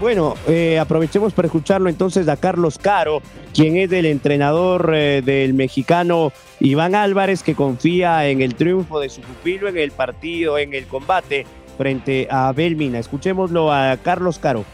Bueno, 0.00 0.34
eh, 0.48 0.78
aprovechemos 0.78 1.32
para 1.32 1.46
escucharlo 1.46 1.88
entonces 1.88 2.28
a 2.28 2.36
Carlos 2.36 2.78
Caro, 2.78 3.22
quien 3.54 3.76
es 3.76 3.92
el 3.92 4.06
entrenador 4.06 4.92
eh, 4.92 5.22
del 5.24 5.54
mexicano 5.54 6.32
Iván 6.60 6.94
Álvarez, 6.94 7.42
que 7.42 7.54
confía 7.54 8.28
en 8.28 8.42
el 8.42 8.54
triunfo 8.56 8.98
de 8.98 9.08
su 9.08 9.20
pupilo 9.20 9.68
en 9.68 9.78
el 9.78 9.92
partido, 9.92 10.58
en 10.58 10.74
el 10.74 10.86
combate 10.86 11.46
frente 11.78 12.26
a 12.30 12.52
Belmina. 12.52 12.98
Escuchémoslo 12.98 13.72
a 13.72 13.96
Carlos 13.96 14.38
Caro. 14.38 14.64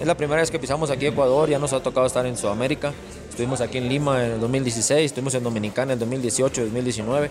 Es 0.00 0.06
la 0.06 0.16
primera 0.16 0.40
vez 0.40 0.50
que 0.50 0.58
pisamos 0.58 0.90
aquí 0.90 1.04
Ecuador, 1.04 1.50
ya 1.50 1.58
nos 1.58 1.74
ha 1.74 1.82
tocado 1.82 2.06
estar 2.06 2.24
en 2.24 2.34
Sudamérica. 2.34 2.94
Estuvimos 3.28 3.60
aquí 3.60 3.76
en 3.76 3.86
Lima 3.86 4.24
en 4.24 4.32
el 4.32 4.40
2016, 4.40 5.04
estuvimos 5.04 5.34
en 5.34 5.44
Dominicana 5.44 5.92
en 5.92 5.96
el 5.96 5.98
2018, 5.98 6.62
2019. 6.62 7.30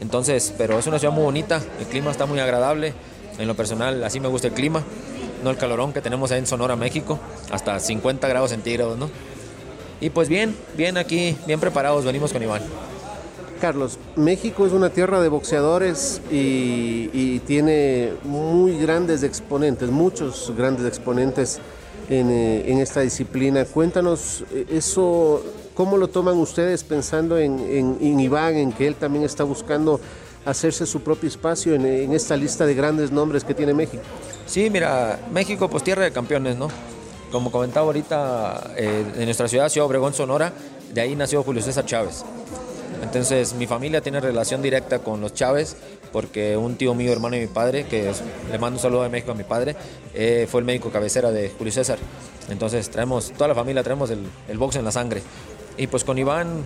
Entonces, 0.00 0.52
pero 0.58 0.80
es 0.80 0.86
una 0.88 0.98
ciudad 0.98 1.14
muy 1.14 1.22
bonita, 1.22 1.62
el 1.78 1.86
clima 1.86 2.10
está 2.10 2.26
muy 2.26 2.40
agradable. 2.40 2.92
En 3.38 3.46
lo 3.46 3.54
personal, 3.54 4.02
así 4.02 4.18
me 4.18 4.26
gusta 4.26 4.48
el 4.48 4.52
clima, 4.52 4.82
no 5.44 5.50
el 5.50 5.56
calorón 5.56 5.92
que 5.92 6.00
tenemos 6.00 6.32
ahí 6.32 6.40
en 6.40 6.46
Sonora, 6.46 6.74
México, 6.74 7.20
hasta 7.52 7.78
50 7.78 8.26
grados 8.26 8.50
centígrados, 8.50 8.98
¿no? 8.98 9.08
Y 10.00 10.10
pues 10.10 10.28
bien, 10.28 10.56
bien 10.76 10.98
aquí, 10.98 11.36
bien 11.46 11.60
preparados, 11.60 12.04
venimos 12.04 12.32
con 12.32 12.42
Iván. 12.42 12.62
Carlos, 13.60 13.96
México 14.16 14.66
es 14.66 14.72
una 14.72 14.90
tierra 14.90 15.20
de 15.20 15.28
boxeadores 15.28 16.20
y, 16.32 17.10
y 17.12 17.40
tiene 17.46 18.14
muy 18.24 18.76
grandes 18.76 19.22
exponentes, 19.22 19.88
muchos 19.88 20.52
grandes 20.56 20.84
exponentes 20.84 21.60
eh, 22.12 22.64
en, 22.66 22.78
esta 22.78 23.00
disciplina. 23.00 23.64
Cuéntanos 23.64 24.44
eh, 24.52 24.66
eso, 24.70 25.42
¿cómo 25.72 25.96
lo 25.96 26.08
toman 26.08 26.36
ustedes 26.36 26.84
pensando 26.84 27.38
en, 27.38 28.20
Iván, 28.20 28.56
en 28.56 28.72
que 28.72 28.86
él 28.86 28.96
también 28.96 29.24
está 29.24 29.44
buscando 29.44 29.98
hacerse 30.44 30.84
su 30.84 31.00
propio 31.00 31.28
espacio 31.28 31.74
en, 31.74 32.12
esta 32.12 32.36
lista 32.36 32.66
de 32.66 32.74
grandes 32.74 33.10
nombres 33.10 33.44
que 33.44 33.54
tiene 33.54 33.72
México? 33.72 34.02
Sí, 34.44 34.68
mira, 34.68 35.20
México 35.32 35.70
pues 35.70 35.82
tierra 35.82 36.04
de 36.04 36.12
campeones, 36.12 36.56
¿no? 36.58 36.68
Como 37.30 37.50
comentaba 37.50 37.86
ahorita, 37.86 38.74
eh, 38.76 39.04
en 39.16 39.24
nuestra 39.24 39.48
ciudad, 39.48 39.70
Ciudad 39.70 39.86
Obregón, 39.86 40.12
Sonora, 40.12 40.52
de 40.92 41.00
ahí 41.00 41.16
nació 41.16 41.42
Julio 41.42 41.62
César 41.62 41.86
Chávez. 41.86 42.26
Entonces 43.02 43.54
mi 43.54 43.66
familia 43.66 44.02
tiene 44.02 44.20
relación 44.20 44.60
directa 44.60 44.98
con 44.98 45.22
los 45.22 45.32
Chávez 45.32 45.76
porque 46.12 46.56
un 46.56 46.76
tío 46.76 46.94
mío, 46.94 47.12
hermano 47.12 47.36
de 47.36 47.42
mi 47.42 47.46
padre, 47.48 47.84
que 47.84 48.12
le 48.50 48.58
mando 48.58 48.76
un 48.76 48.82
saludo 48.82 49.02
de 49.02 49.08
México 49.08 49.32
a 49.32 49.34
mi 49.34 49.44
padre, 49.44 49.74
eh, 50.14 50.46
fue 50.50 50.60
el 50.60 50.66
médico 50.66 50.90
cabecera 50.90 51.30
de 51.30 51.50
Julio 51.50 51.72
César. 51.72 51.98
Entonces 52.50 52.90
traemos, 52.90 53.32
toda 53.32 53.48
la 53.48 53.54
familia 53.54 53.82
traemos 53.82 54.10
el, 54.10 54.26
el 54.48 54.58
box 54.58 54.76
en 54.76 54.84
la 54.84 54.92
sangre. 54.92 55.22
Y 55.76 55.86
pues 55.86 56.04
con 56.04 56.18
Iván 56.18 56.64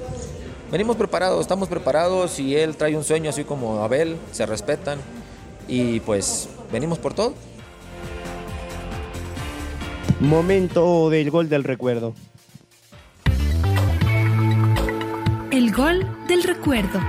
venimos 0.70 0.96
preparados, 0.96 1.40
estamos 1.40 1.68
preparados 1.68 2.38
y 2.40 2.56
él 2.56 2.76
trae 2.76 2.96
un 2.96 3.04
sueño 3.04 3.30
así 3.30 3.44
como 3.44 3.82
Abel, 3.82 4.16
se 4.32 4.46
respetan 4.46 4.98
y 5.68 6.00
pues 6.00 6.48
venimos 6.72 6.98
por 6.98 7.14
todo. 7.14 7.34
Momento 10.20 11.10
del 11.10 11.30
gol 11.30 11.48
del 11.48 11.62
recuerdo. 11.62 12.14
El 15.50 15.72
gol 15.72 16.06
del 16.26 16.42
recuerdo. 16.42 17.00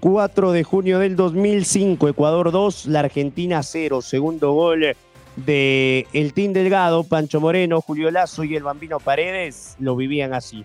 4 0.00 0.52
de 0.52 0.64
junio 0.64 0.98
del 0.98 1.16
2005, 1.16 2.08
Ecuador 2.08 2.52
2, 2.52 2.86
la 2.86 3.00
Argentina 3.00 3.62
0. 3.62 4.00
Segundo 4.00 4.52
gol 4.52 4.94
de 5.36 6.06
el 6.12 6.32
Team 6.34 6.52
Delgado, 6.52 7.04
Pancho 7.04 7.40
Moreno, 7.40 7.80
Julio 7.80 8.10
Lazo 8.10 8.44
y 8.44 8.56
el 8.56 8.62
Bambino 8.62 8.98
Paredes 9.00 9.76
lo 9.80 9.96
vivían 9.96 10.34
así. 10.34 10.64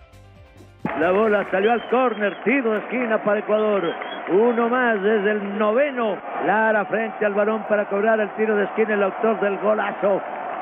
La 0.99 1.11
bola 1.11 1.47
salió 1.49 1.71
al 1.71 1.89
córner, 1.89 2.43
tiro 2.43 2.73
de 2.73 2.79
esquina 2.79 3.23
para 3.23 3.39
Ecuador. 3.39 3.83
Uno 4.31 4.69
más 4.69 5.01
desde 5.01 5.31
el 5.31 5.57
noveno. 5.57 6.17
Lara 6.45 6.85
frente 6.85 7.25
al 7.25 7.33
balón 7.33 7.65
para 7.67 7.89
cobrar 7.89 8.19
el 8.19 8.29
tiro 8.35 8.55
de 8.55 8.65
esquina, 8.65 8.93
el 8.93 9.03
autor 9.03 9.39
del 9.39 9.57
golazo. 9.59 10.21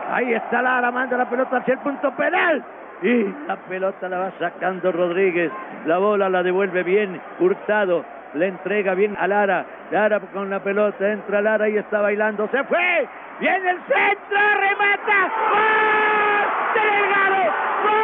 Ahí 0.10 0.34
está 0.34 0.62
Lara, 0.62 0.92
manda 0.92 1.18
la 1.18 1.30
pelota 1.30 1.58
hacia 1.58 1.74
el 1.74 1.80
punto 1.80 2.16
penal. 2.16 2.64
Y 3.02 3.24
la 3.48 3.58
pelota 3.68 4.08
la 4.08 4.20
va 4.20 4.34
sacando 4.40 4.92
Rodríguez. 4.92 5.52
La 5.88 5.98
bola 5.98 6.30
la 6.30 6.44
devuelve 6.44 6.84
bien 6.84 7.20
Hurtado. 7.40 8.06
Le 8.34 8.48
entrega 8.48 8.94
bien 8.94 9.16
a 9.20 9.28
Lara. 9.28 9.66
Lara 9.92 10.20
con 10.20 10.50
la 10.50 10.60
pelota. 10.60 11.12
Entra 11.12 11.42
Lara 11.42 11.68
y 11.70 11.78
está 11.78 12.02
bailando. 12.02 12.48
Se 12.50 12.64
fue. 12.64 13.08
Viene 13.40 13.72
el 13.72 13.78
centro. 13.82 14.40
Remata. 14.60 15.32
¡Gol! 15.52 16.48
¡Delgado! 16.76 17.44
¡Gol! 17.84 18.02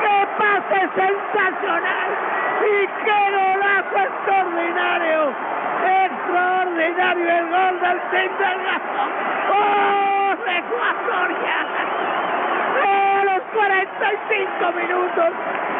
¡Qué 0.00 0.16
pase 0.38 0.80
sensacional! 0.94 2.10
¡Y 2.62 2.86
qué 3.04 3.18
golazo 3.34 3.96
extraordinario! 3.98 5.18
Extraordinario 5.84 7.30
el 7.30 7.46
gol 7.50 7.80
del 7.80 8.00
Tindelgazo. 8.10 9.04
¡Oh, 9.52 10.34
Ecuatoriana! 10.46 11.82
A 12.82 13.24
los 13.24 13.42
45 13.54 14.72
minutos 14.72 15.30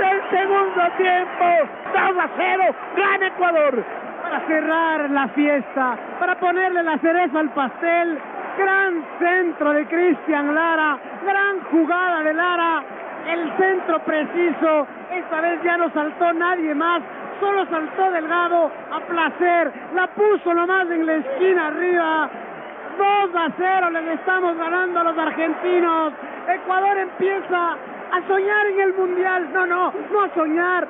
del 0.01 0.19
segundo 0.31 0.83
tiempo, 0.97 1.45
2 1.93 2.19
a 2.19 2.29
0, 2.37 2.75
gana 2.97 3.27
Ecuador. 3.27 3.85
Para 4.23 4.41
cerrar 4.47 5.11
la 5.11 5.29
fiesta, 5.29 5.97
para 6.19 6.35
ponerle 6.37 6.83
la 6.83 6.99
cereza 6.99 7.39
al 7.41 7.51
pastel, 7.51 8.19
gran 8.59 9.05
centro 9.19 9.73
de 9.73 9.87
Cristian 9.87 10.55
Lara, 10.55 10.99
gran 11.25 11.61
jugada 11.71 12.23
de 12.23 12.33
Lara, 12.33 12.83
el 13.29 13.53
centro 13.57 13.99
preciso, 14.01 14.87
esta 15.11 15.41
vez 15.41 15.63
ya 15.63 15.77
no 15.77 15.91
saltó 15.91 16.33
nadie 16.33 16.75
más, 16.75 17.03
solo 17.41 17.67
saltó 17.67 18.11
Delgado 18.11 18.71
a 18.93 19.01
placer, 19.01 19.73
la 19.95 20.07
puso 20.09 20.55
nomás 20.55 20.91
en 20.91 21.07
la 21.07 21.15
esquina 21.15 21.69
arriba, 21.69 22.31
2 22.99 23.35
a 23.35 23.49
0 23.57 23.91
le 23.91 24.13
estamos 24.15 24.57
ganando 24.57 25.01
a 25.01 25.05
los 25.05 25.19
argentinos, 25.19 26.13
Ecuador 26.49 26.99
empieza 26.99 27.73
a 28.13 28.27
soñar 28.29 28.67
en 28.67 28.81
el 28.81 28.95
Mundial, 28.95 29.53
no, 29.53 29.67
no, 29.67 29.93
no 30.13 30.23
a 30.23 30.29
soñar, 30.35 30.87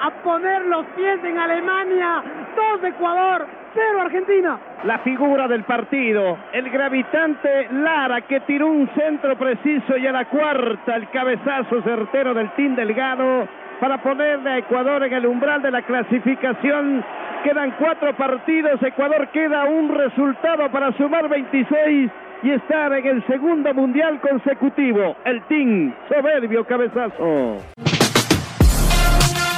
a 0.00 0.10
poner 0.22 0.66
los 0.66 0.84
pies 0.96 1.22
en 1.22 1.38
Alemania, 1.38 2.22
2 2.56 2.82
de 2.82 2.88
Ecuador, 2.88 3.46
0 3.74 4.00
Argentina. 4.00 4.58
La 4.84 4.98
figura 4.98 5.48
del 5.48 5.64
partido, 5.64 6.36
el 6.52 6.70
gravitante 6.70 7.68
Lara 7.72 8.22
que 8.22 8.40
tiró 8.40 8.68
un 8.68 8.88
centro 8.96 9.36
preciso 9.36 9.96
y 9.96 10.06
a 10.06 10.12
la 10.12 10.24
cuarta 10.26 10.96
el 10.96 11.08
cabezazo 11.10 11.82
certero 11.82 12.34
del 12.34 12.50
Team 12.52 12.74
Delgado 12.74 13.46
para 13.80 14.02
ponerle 14.02 14.50
a 14.50 14.58
Ecuador 14.58 15.02
en 15.04 15.12
el 15.12 15.26
umbral 15.26 15.62
de 15.62 15.70
la 15.70 15.82
clasificación. 15.82 17.04
Quedan 17.44 17.74
cuatro 17.78 18.16
partidos, 18.16 18.82
Ecuador 18.82 19.28
queda 19.32 19.64
un 19.64 19.94
resultado 19.94 20.70
para 20.70 20.96
sumar 20.96 21.28
26 21.28 22.10
y 22.42 22.50
estar 22.50 22.92
en 22.92 23.06
el 23.06 23.26
segundo 23.26 23.72
mundial 23.74 24.20
consecutivo. 24.20 25.16
El 25.24 25.42
Team, 25.48 25.94
soberbio 26.08 26.64
cabezazo. 26.66 27.58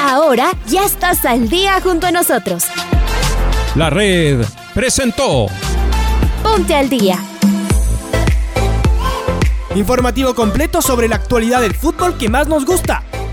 Ahora 0.00 0.50
ya 0.66 0.85
estás 0.85 1.24
al 1.24 1.48
día 1.48 1.81
junto 1.83 2.07
a 2.07 2.12
nosotros. 2.12 2.70
La 3.74 3.90
red 3.90 4.40
presentó 4.74 5.46
Ponte 6.42 6.74
al 6.74 6.88
día. 6.88 7.16
Informativo 9.74 10.35
completo 10.35 10.81
sobre 10.81 11.09
la 11.09 11.16
actualidad 11.16 11.61
del 11.61 11.74
fútbol 11.74 12.16
que 12.16 12.29
más 12.29 12.48
nos 12.48 12.64
gusta, 12.64 13.02